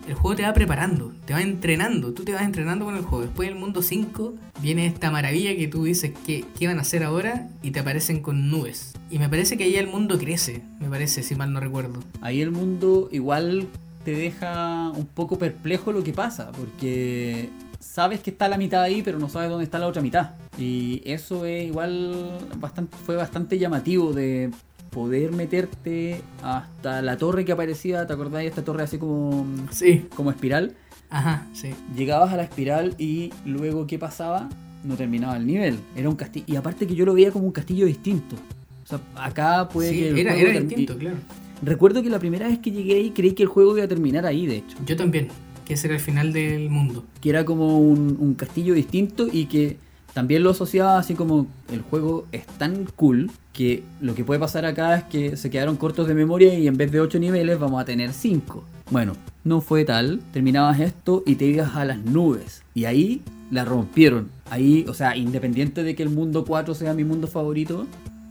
[0.07, 3.25] el juego te va preparando, te va entrenando, tú te vas entrenando con el juego.
[3.25, 7.03] Después del mundo 5 viene esta maravilla que tú dices que qué van a hacer
[7.03, 8.95] ahora y te aparecen con nubes.
[9.11, 12.01] Y me parece que ahí el mundo crece, me parece, si mal no recuerdo.
[12.21, 13.67] Ahí el mundo igual
[14.05, 17.51] te deja un poco perplejo lo que pasa, porque
[17.81, 20.35] sabes que está la mitad ahí, pero no sabes dónde está la otra mitad.
[20.57, 24.51] Y eso es igual bastante, fue bastante llamativo de
[24.97, 28.49] poder meterte hasta la torre que aparecía, ¿te acordáis?
[28.49, 30.73] Esta torre así como, Sí, como espiral.
[31.11, 31.69] ajá, sí.
[31.95, 34.49] Llegabas a la espiral y luego ¿qué pasaba?
[34.85, 35.79] No terminaba el nivel.
[35.95, 36.47] Era un castillo.
[36.49, 38.37] Y aparte que yo lo veía como un castillo distinto.
[38.85, 41.17] O sea, acá puede Sí, que el era, juego era distinto, claro.
[41.63, 44.25] Recuerdo que la primera vez que llegué ahí creí que el juego iba a terminar
[44.25, 44.79] ahí, de hecho.
[44.87, 45.29] Yo también,
[45.67, 47.05] que ese era el final del mundo.
[47.21, 49.77] Que era como un, un castillo distinto y que
[50.15, 54.67] también lo asociaba así como el juego es tan cool que lo que puede pasar
[54.67, 57.81] acá es que se quedaron cortos de memoria y en vez de 8 niveles vamos
[57.81, 58.63] a tener 5.
[58.91, 60.21] Bueno, no fue tal.
[60.33, 62.63] Terminabas esto y te ibas a las nubes.
[62.75, 64.29] Y ahí la rompieron.
[64.51, 67.87] Ahí, o sea, independiente de que el mundo 4 sea mi mundo favorito,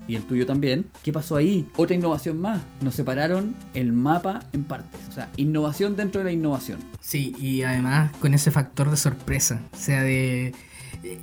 [0.08, 0.86] y el tuyo también.
[1.04, 1.68] ¿Qué pasó ahí?
[1.76, 2.62] Otra innovación más.
[2.82, 5.02] Nos separaron el mapa en partes.
[5.10, 6.80] O sea, innovación dentro de la innovación.
[7.00, 9.62] Sí, y además con ese factor de sorpresa.
[9.74, 10.54] O sea, de.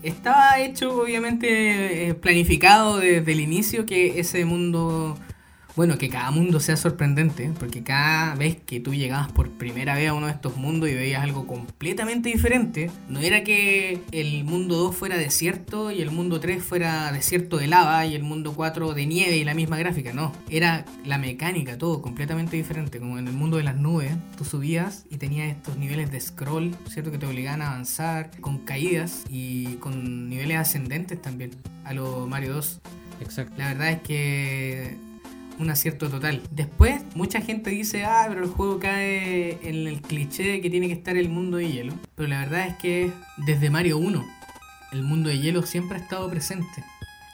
[0.03, 5.17] Estaba hecho, obviamente, eh, planificado desde el inicio que ese mundo.
[5.75, 10.11] Bueno, que cada mundo sea sorprendente, porque cada vez que tú llegabas por primera vez
[10.11, 14.77] a uno de estos mundos y veías algo completamente diferente, no era que el mundo
[14.77, 18.93] 2 fuera desierto y el mundo 3 fuera desierto de lava y el mundo 4
[18.93, 20.33] de nieve y la misma gráfica, no.
[20.51, 22.99] Era la mecánica, todo completamente diferente.
[22.99, 26.77] Como en el mundo de las nubes, tú subías y tenías estos niveles de scroll,
[26.89, 27.11] ¿cierto?
[27.11, 31.53] Que te obligaban a avanzar, con caídas y con niveles ascendentes también,
[31.85, 32.81] a lo Mario 2.
[33.21, 33.55] Exacto.
[33.57, 34.97] La verdad es que
[35.59, 36.43] un acierto total.
[36.51, 40.89] Después, mucha gente dice, ah, pero el juego cae en el cliché de que tiene
[40.89, 41.95] que estar el mundo de hielo.
[42.15, 44.25] Pero la verdad es que desde Mario 1,
[44.93, 46.85] el mundo de hielo siempre ha estado presente.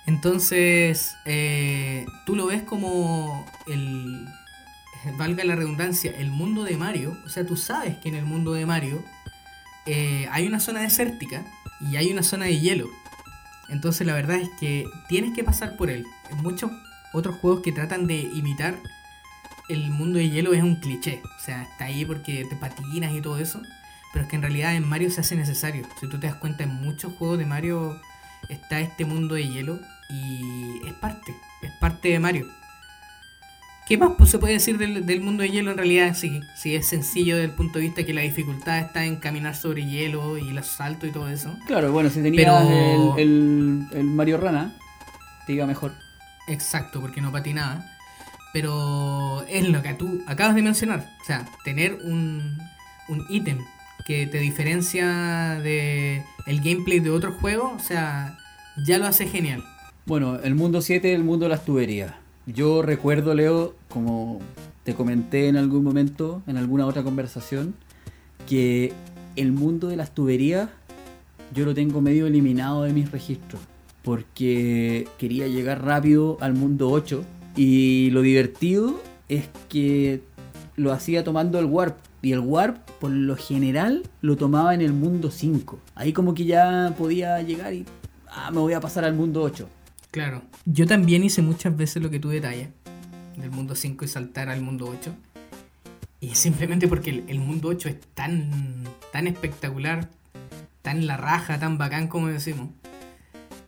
[0.07, 4.27] Entonces, eh, tú lo ves como el,
[5.17, 7.17] valga la redundancia, el mundo de Mario.
[7.27, 9.05] O sea, tú sabes que en el mundo de Mario
[9.87, 11.45] eh, hay una zona desértica
[11.81, 12.89] y hay una zona de hielo.
[13.69, 16.07] Entonces la verdad es que tienes que pasar por él.
[16.31, 16.71] En muchos
[17.13, 18.77] otros juegos que tratan de imitar
[19.69, 21.21] el mundo de hielo es un cliché.
[21.25, 23.61] O sea, está ahí porque te patinas y todo eso.
[24.13, 25.87] Pero es que en realidad en Mario se hace necesario.
[26.01, 28.01] Si tú te das cuenta, en muchos juegos de Mario
[28.49, 29.79] está este mundo de hielo
[30.09, 31.35] y es parte.
[31.63, 32.47] Es parte de Mario.
[33.87, 35.71] ¿Qué más pues, se puede decir del, del mundo de hielo?
[35.71, 39.05] En realidad, sí, sí, es sencillo desde el punto de vista que la dificultad está
[39.07, 41.57] en caminar sobre hielo y los saltos y todo eso.
[41.67, 44.73] Claro, bueno, si tenías Pero- el, el- el Mario Rana,
[45.47, 45.93] te iba mejor.
[46.49, 47.85] Exacto, porque no patinaba.
[48.53, 51.09] Pero es lo que tú acabas de mencionar.
[51.21, 52.59] O sea, tener un
[53.09, 53.59] un ítem
[54.07, 58.39] que te diferencia de el gameplay de otro juego, o sea,
[58.87, 59.65] ya lo hace genial.
[60.07, 62.15] Bueno, el mundo 7, el mundo de las tuberías.
[62.47, 64.41] Yo recuerdo, Leo, como
[64.85, 67.75] te comenté en algún momento, en alguna otra conversación,
[68.49, 68.95] que
[69.37, 70.71] el mundo de las tuberías
[71.53, 73.61] yo lo tengo medio eliminado de mis registros.
[74.09, 77.23] Porque quería llegar rápido al mundo 8.
[77.57, 78.99] Y lo divertido
[79.29, 80.23] es que
[80.77, 81.99] lo hacía tomando el warp.
[82.23, 85.79] Y el warp, por lo general, lo tomaba en el mundo 5.
[85.95, 87.85] Ahí como que ya podía llegar y...
[88.31, 89.69] Ah, me voy a pasar al mundo 8.
[90.11, 90.41] Claro.
[90.65, 92.71] Yo también hice muchas veces lo que tú detallas,
[93.37, 95.13] del mundo 5 y saltar al mundo 8.
[96.21, 100.09] Y simplemente porque el, mundo 8 es tan, tan espectacular,
[100.81, 102.71] tan la raja, tan bacán como decimos,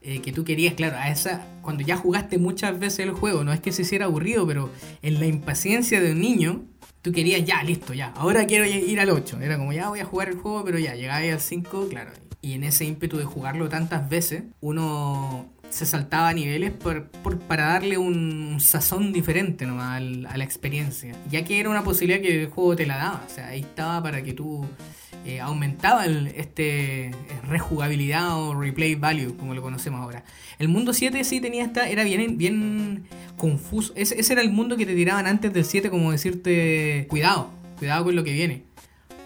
[0.02, 3.52] eh, que tú querías, claro, a esa, cuando ya jugaste muchas veces el juego, no
[3.52, 4.70] es que se hiciera aburrido, pero
[5.02, 6.62] en la impaciencia de un niño,
[7.02, 9.40] tú querías, ya, listo, ya, ahora quiero ir al 8.
[9.40, 12.12] Era como, ya voy a jugar el juego, pero ya, llegaba al 5, claro.
[12.42, 17.08] Y en ese ímpetu de jugarlo tantas veces, uno se saltaba niveles por,
[17.46, 21.14] para darle un sazón diferente nomás a la experiencia.
[21.30, 23.24] Ya que era una posibilidad que el juego te la daba.
[23.26, 24.66] O sea, ahí estaba para que tú
[25.26, 27.12] eh, aumentaba el- este eh,
[27.48, 30.24] rejugabilidad o replay value, como lo conocemos ahora.
[30.58, 33.04] El mundo 7 sí tenía esta, era bien, bien
[33.36, 33.92] confuso.
[33.96, 38.16] Ese, era el mundo que te tiraban antes del 7, como decirte, cuidado, cuidado con
[38.16, 38.62] lo que viene.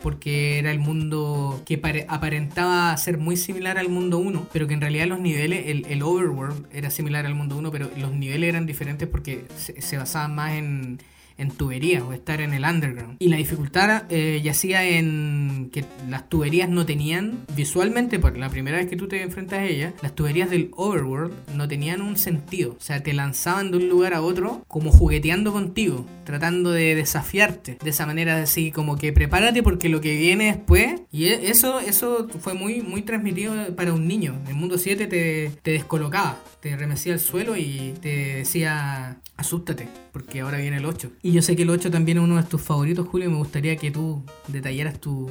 [0.03, 4.75] Porque era el mundo que pare- aparentaba ser muy similar al mundo 1, pero que
[4.75, 8.51] en realidad los niveles, el, el overworld era similar al mundo 1, pero los niveles
[8.51, 10.99] eran diferentes porque se, se basaban más en,
[11.39, 13.17] en tuberías o estar en el underground.
[13.19, 18.79] Y la dificultad eh, yacía en que las tuberías no tenían, visualmente, por la primera
[18.79, 22.77] vez que tú te enfrentas a ellas, las tuberías del overworld no tenían un sentido.
[22.79, 27.79] O sea, te lanzaban de un lugar a otro como jugueteando contigo, tratando de desafiarte.
[27.83, 31.01] De esa manera así como que prepárate porque lo que viene después.
[31.11, 34.39] Y e- eso, eso fue muy, muy transmitido para un niño.
[34.45, 39.89] En el mundo 7 te, te descolocaba, te remecía al suelo y te decía asústate,
[40.13, 41.11] porque ahora viene el 8.
[41.23, 43.39] Y yo sé que el 8 también es uno de tus favoritos, Julio, y me
[43.39, 45.29] gustaría que tú detallaras tu,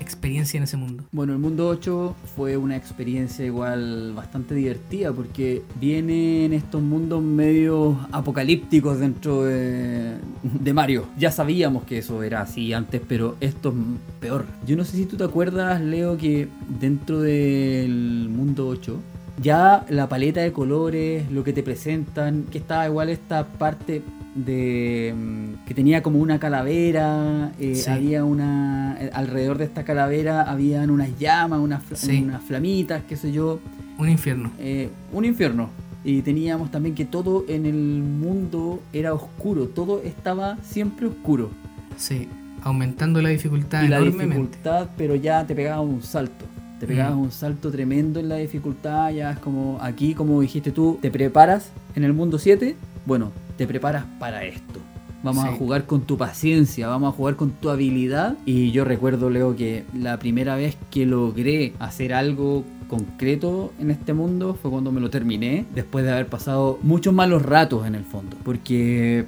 [0.00, 1.04] experiencia en ese mundo.
[1.12, 7.22] Bueno, el mundo 8 fue una experiencia igual bastante divertida porque viene en estos mundos
[7.22, 11.06] medio apocalípticos dentro de, de Mario.
[11.18, 13.74] Ya sabíamos que eso era así antes, pero esto es
[14.20, 14.46] peor.
[14.66, 16.48] Yo no sé si tú te acuerdas, Leo, que
[16.80, 18.98] dentro del mundo 8
[19.40, 24.02] ya la paleta de colores, lo que te presentan, que estaba igual esta parte
[24.34, 27.90] de mm, que tenía como una calavera, eh, Sí.
[27.90, 32.22] había una eh, alrededor de esta calavera habían unas llamas, unas, Sí.
[32.22, 33.58] unas flamitas, qué sé yo,
[33.98, 34.50] Un infierno.
[34.58, 35.70] eh, un infierno.
[36.04, 41.50] Y teníamos también que todo en el mundo era oscuro, todo estaba siempre oscuro.
[41.96, 42.28] Sí,
[42.62, 44.36] aumentando la dificultad y la enormemente.
[44.36, 46.44] dificultad, pero ya te pegabas un salto.
[46.80, 47.20] Te pegabas Mm.
[47.20, 51.70] un salto tremendo en la dificultad, ya es como aquí, como dijiste tú, te preparas
[51.96, 52.76] en el mundo 7,
[53.06, 54.80] bueno, te preparas para esto.
[55.20, 58.36] Vamos a jugar con tu paciencia, vamos a jugar con tu habilidad.
[58.46, 64.14] Y yo recuerdo, Leo, que la primera vez que logré hacer algo concreto en este
[64.14, 68.04] mundo fue cuando me lo terminé, después de haber pasado muchos malos ratos en el
[68.04, 68.36] fondo.
[68.44, 69.24] Porque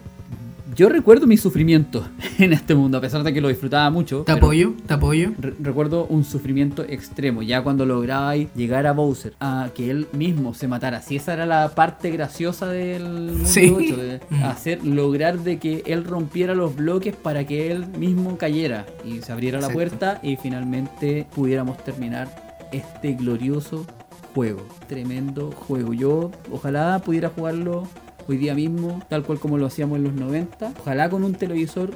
[0.74, 2.06] yo recuerdo mi sufrimiento
[2.38, 4.22] en este mundo, a pesar de que lo disfrutaba mucho.
[4.24, 5.32] Te apoyo, te apoyo.
[5.38, 10.54] Re- recuerdo un sufrimiento extremo, ya cuando lograbais llegar a Bowser, a que él mismo
[10.54, 11.02] se matara.
[11.02, 13.72] Si esa era la parte graciosa del mundo Sí.
[13.74, 14.44] 8, de Mm.
[14.44, 19.32] hacer, lograr de que él rompiera los bloques para que él mismo cayera y se
[19.32, 22.28] abriera la puerta y finalmente pudiéramos terminar
[22.72, 23.86] este glorioso
[24.34, 24.64] juego.
[24.88, 25.92] Tremendo juego.
[25.94, 27.88] Yo ojalá pudiera jugarlo
[28.30, 30.72] hoy día mismo, tal cual como lo hacíamos en los 90.
[30.80, 31.90] Ojalá con un televisor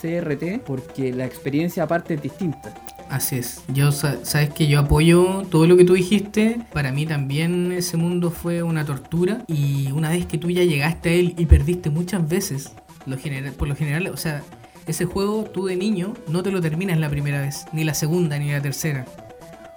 [0.00, 2.74] CRT, porque la experiencia aparte es distinta.
[3.10, 3.62] Así es.
[3.68, 6.58] Yo sa- sabes que yo apoyo todo lo que tú dijiste.
[6.72, 11.10] Para mí también ese mundo fue una tortura y una vez que tú ya llegaste
[11.10, 12.72] a él y perdiste muchas veces,
[13.06, 14.42] lo general, por lo general, o sea,
[14.86, 18.38] ese juego tú de niño no te lo terminas la primera vez, ni la segunda
[18.38, 19.04] ni la tercera.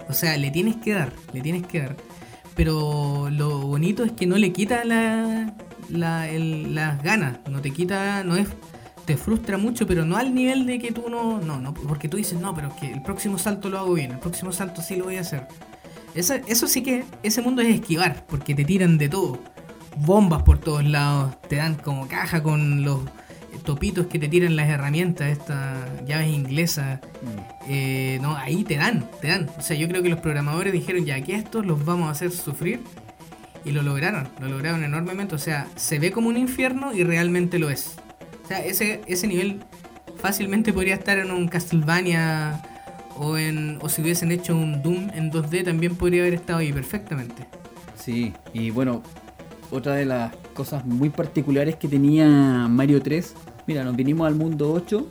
[0.08, 1.96] O sea, le tienes que dar, le tienes que dar.
[2.56, 5.54] Pero lo bonito es que no le quita la,
[5.88, 8.48] la- el- las ganas, no te quita, no es
[9.04, 12.18] te frustra mucho, pero no al nivel de que tú no, no, no, porque tú
[12.18, 14.96] dices, no, pero es que el próximo salto lo hago bien, el próximo salto sí
[14.96, 15.48] lo voy a hacer.
[16.14, 19.38] Esa- eso sí que, ese mundo es esquivar, porque te tiran de todo.
[19.96, 23.00] Bombas por todos lados, te dan como caja con los
[23.64, 27.00] topitos que te tiran las herramientas, estas llaves inglesas.
[27.66, 29.48] Eh, no, ahí te dan, te dan.
[29.58, 32.30] O sea, yo creo que los programadores dijeron, ya que estos los vamos a hacer
[32.30, 32.80] sufrir.
[33.68, 35.34] Y lo lograron, lo lograron enormemente.
[35.34, 37.96] O sea, se ve como un infierno y realmente lo es.
[38.44, 39.60] O sea, ese, ese nivel
[40.20, 42.62] fácilmente podría estar en un Castlevania
[43.18, 46.72] o en o si hubiesen hecho un Doom en 2D también podría haber estado ahí
[46.72, 47.46] perfectamente.
[47.96, 49.02] Sí, y bueno,
[49.70, 52.26] otra de las cosas muy particulares que tenía
[52.68, 53.34] Mario 3,
[53.66, 55.06] mira, nos vinimos al mundo 8,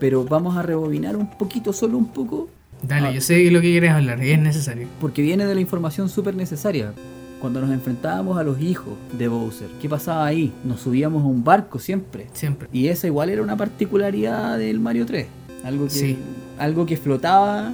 [0.00, 2.48] pero vamos a rebobinar un poquito, solo un poco,
[2.80, 3.10] Dale, Ah.
[3.10, 4.86] yo sé lo que quieres hablar, y es necesario.
[5.00, 6.92] porque viene de la información súper necesaria.
[7.40, 10.52] Cuando nos enfrentábamos a los hijos de Bowser, ¿qué pasaba ahí?
[10.64, 12.26] Nos subíamos a un barco siempre.
[12.32, 12.68] Siempre.
[12.72, 15.26] Y esa igual era una particularidad del Mario 3.
[15.64, 16.18] Algo que, Sí.
[16.58, 17.72] algo que flotaba,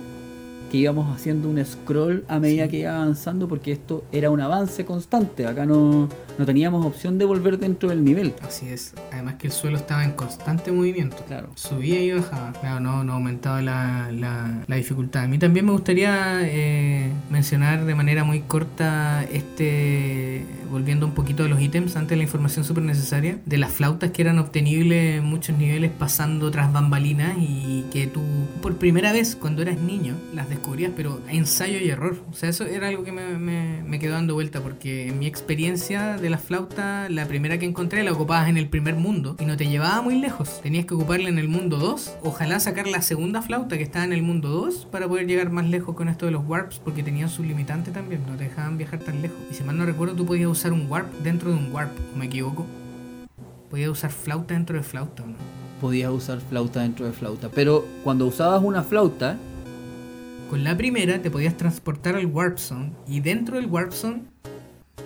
[0.70, 2.70] que íbamos haciendo un scroll a medida Sí.
[2.72, 5.46] que iba avanzando, porque esto era un avance constante.
[5.46, 6.08] Acá no,
[6.38, 8.34] no teníamos opción de volver dentro del nivel.
[8.42, 8.94] Así es.
[9.12, 11.16] Además que el suelo estaba en constante movimiento.
[11.26, 11.48] Claro.
[11.54, 12.52] Subía y bajaba.
[12.60, 15.24] Claro, no, no aumentaba la, la- la dificultad.
[15.24, 21.44] A mí también me gustaría eh, mencionar de manera muy corta este, volviendo un poquito
[21.44, 25.18] a los ítems, antes de la información súper necesaria, de las flautas que eran obtenibles
[25.18, 28.20] en muchos niveles pasando tras bambalinas y que tú
[28.62, 32.16] por primera vez cuando eras niño las descubrías, pero ensayo y error.
[32.30, 35.26] O sea, eso era algo que me, me- me quedó dando vuelta porque en mi
[35.26, 39.44] experiencia de las flautas, la primera que encontré la ocupabas en el primer mundo y
[39.44, 40.60] no te llevaba muy lejos.
[40.62, 42.16] Tenías que ocuparla en el mundo 2.
[42.22, 45.66] Ojalá sacar la segunda flauta que estaba en el mundo 2 para poder llegar más
[45.66, 49.00] lejos con esto de los warps porque tenían su limitante también, no te dejaban viajar
[49.00, 49.36] tan lejos.
[49.50, 52.16] Y si mal no recuerdo, tú podías usar un warp dentro de un warp, ¿o
[52.16, 52.64] me equivoco?
[53.68, 55.34] Podías usar flauta dentro de flauta, ¿o ¿no?
[55.82, 57.50] Podías usar flauta dentro de flauta.
[57.50, 59.36] Pero cuando usabas una flauta,
[60.48, 64.22] Con la primera te podías transportar al Warp Zone y dentro del Warp Zone,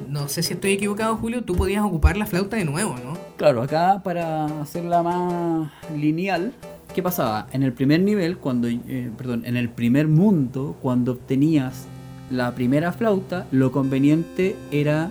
[0.09, 3.16] no sé si estoy equivocado Julio, tú podías ocupar la flauta de nuevo, ¿no?
[3.36, 6.53] Claro, acá para hacerla más lineal,
[6.94, 7.46] ¿qué pasaba?
[7.53, 11.86] En el primer nivel, cuando, eh, perdón, en el primer mundo, cuando obtenías
[12.30, 15.11] la primera flauta, lo conveniente era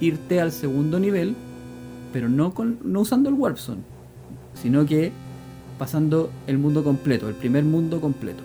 [0.00, 1.34] irte al segundo nivel,
[2.12, 3.82] pero no, con, no usando el Warp Zone,
[4.54, 5.12] sino que
[5.78, 8.42] pasando el mundo completo, el primer mundo completo.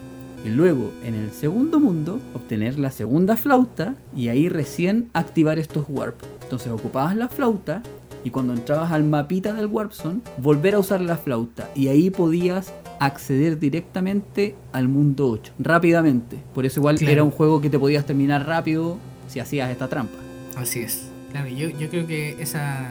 [0.47, 5.83] Y luego, en el segundo mundo, obtener la segunda flauta y ahí recién activar estos
[5.89, 6.15] warp.
[6.43, 7.83] Entonces ocupabas la flauta
[8.23, 12.09] y cuando entrabas al mapita del Warp Zone, volver a usar la flauta y ahí
[12.09, 16.37] podías acceder directamente al mundo 8, rápidamente.
[16.53, 17.11] Por eso igual Claro.
[17.11, 20.17] era un juego que te podías terminar rápido si hacías esta trampa.
[20.55, 21.09] Así es.
[21.31, 22.87] Claro, yo, yo creo que esa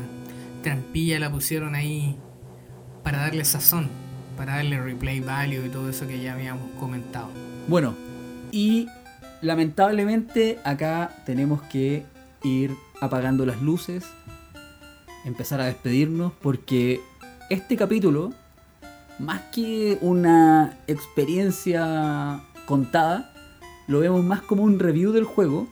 [0.62, 2.16] trampilla la pusieron ahí
[3.02, 3.88] para darle sazón,
[4.36, 7.28] para darle replay value y todo eso que ya habíamos comentado.
[7.68, 7.94] Bueno,
[8.52, 8.88] y
[9.40, 12.04] lamentablemente acá tenemos que
[12.42, 14.04] ir apagando las luces,
[15.24, 17.00] empezar a despedirnos, porque
[17.50, 18.32] este capítulo,
[19.18, 23.32] más que una experiencia contada,
[23.86, 25.68] lo vemos más como un review del juego,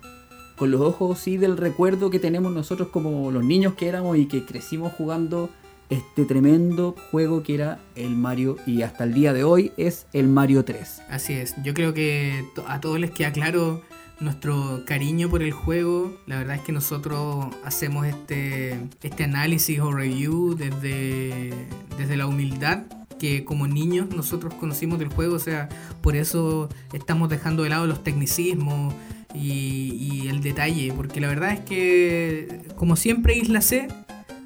[0.56, 4.26] con los ojos sí del recuerdo que tenemos nosotros como los niños que éramos y
[4.26, 5.50] que crecimos jugando
[5.90, 10.28] este tremendo juego que era el Mario y hasta el día de hoy es el
[10.28, 11.02] Mario 3.
[11.10, 13.82] Así es, yo creo que a todos les queda claro
[14.20, 16.16] nuestro cariño por el juego.
[16.26, 21.52] La verdad es que nosotros hacemos este, este análisis o review desde,
[21.98, 22.84] desde la humildad
[23.18, 25.68] que como niños nosotros conocimos del juego, o sea,
[26.02, 28.92] por eso estamos dejando de lado los tecnicismos
[29.32, 33.88] y, y el detalle, porque la verdad es que como siempre Isla C,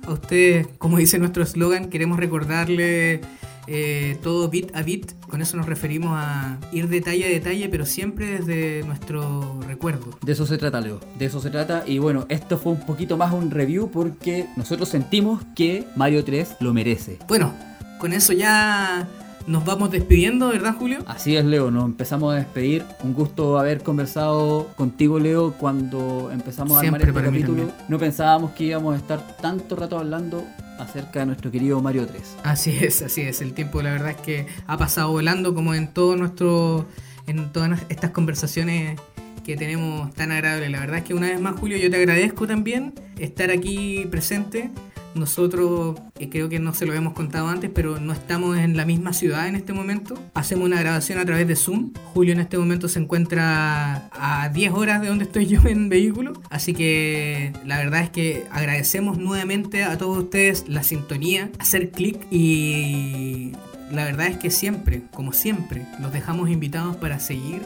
[0.09, 3.21] a ustedes, como dice nuestro eslogan, queremos recordarle
[3.67, 5.13] eh, todo bit a bit.
[5.29, 10.19] Con eso nos referimos a ir detalle a detalle, pero siempre desde nuestro recuerdo.
[10.23, 11.01] De eso se trata, Leo.
[11.19, 11.85] De eso se trata.
[11.87, 16.57] Y bueno, esto fue un poquito más un review porque nosotros sentimos que Mario 3
[16.61, 17.19] lo merece.
[17.29, 17.55] Bueno,
[17.99, 19.07] con eso ya
[19.49, 20.99] nos vamos despidiendo, ¿verdad, Julio?
[21.07, 21.71] Así es, Leo.
[21.71, 22.85] Nos empezamos a despedir.
[23.03, 27.73] Un gusto haber conversado contigo, Leo, cuando empezamos a armar Siempre este capítulo.
[27.89, 30.45] No pensábamos que íbamos a estar tanto rato hablando
[30.79, 32.37] acerca de nuestro querido Mario 3.
[32.45, 33.41] Así es, así es.
[33.41, 36.87] El tiempo, la verdad es que ha pasado volando como en todo nuestro,
[37.27, 39.01] en todas estas conversaciones
[39.45, 40.71] que tenemos tan agradables.
[40.71, 44.71] La verdad es que una vez más, Julio, yo te agradezco también estar aquí presente.
[45.19, 48.85] Nosotros, eh, creo que no se lo habíamos contado antes, pero no estamos en la
[48.85, 50.19] misma ciudad en este momento.
[50.35, 51.93] Hacemos una grabación a través de Zoom.
[52.15, 56.35] Julio en este momento se encuentra a 10 horas de donde estoy yo en vehículo.
[56.51, 62.27] Así que la verdad es que agradecemos nuevamente a todos ustedes la sintonía, hacer clic
[62.31, 63.53] y
[63.91, 67.63] la verdad es que siempre, como siempre, los dejamos invitados para seguir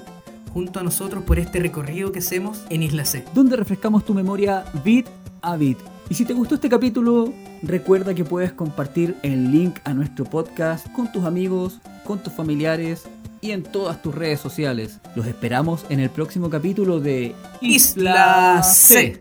[0.53, 3.25] junto a nosotros por este recorrido que hacemos en Isla C.
[3.35, 5.07] donde refrescamos tu memoria bit
[5.41, 5.79] a bit.
[6.09, 7.33] Y si te gustó este capítulo,
[7.63, 13.05] recuerda que puedes compartir el link a nuestro podcast con tus amigos, con tus familiares
[13.41, 14.99] y en todas tus redes sociales.
[15.15, 19.21] Los esperamos en el próximo capítulo de Isla C.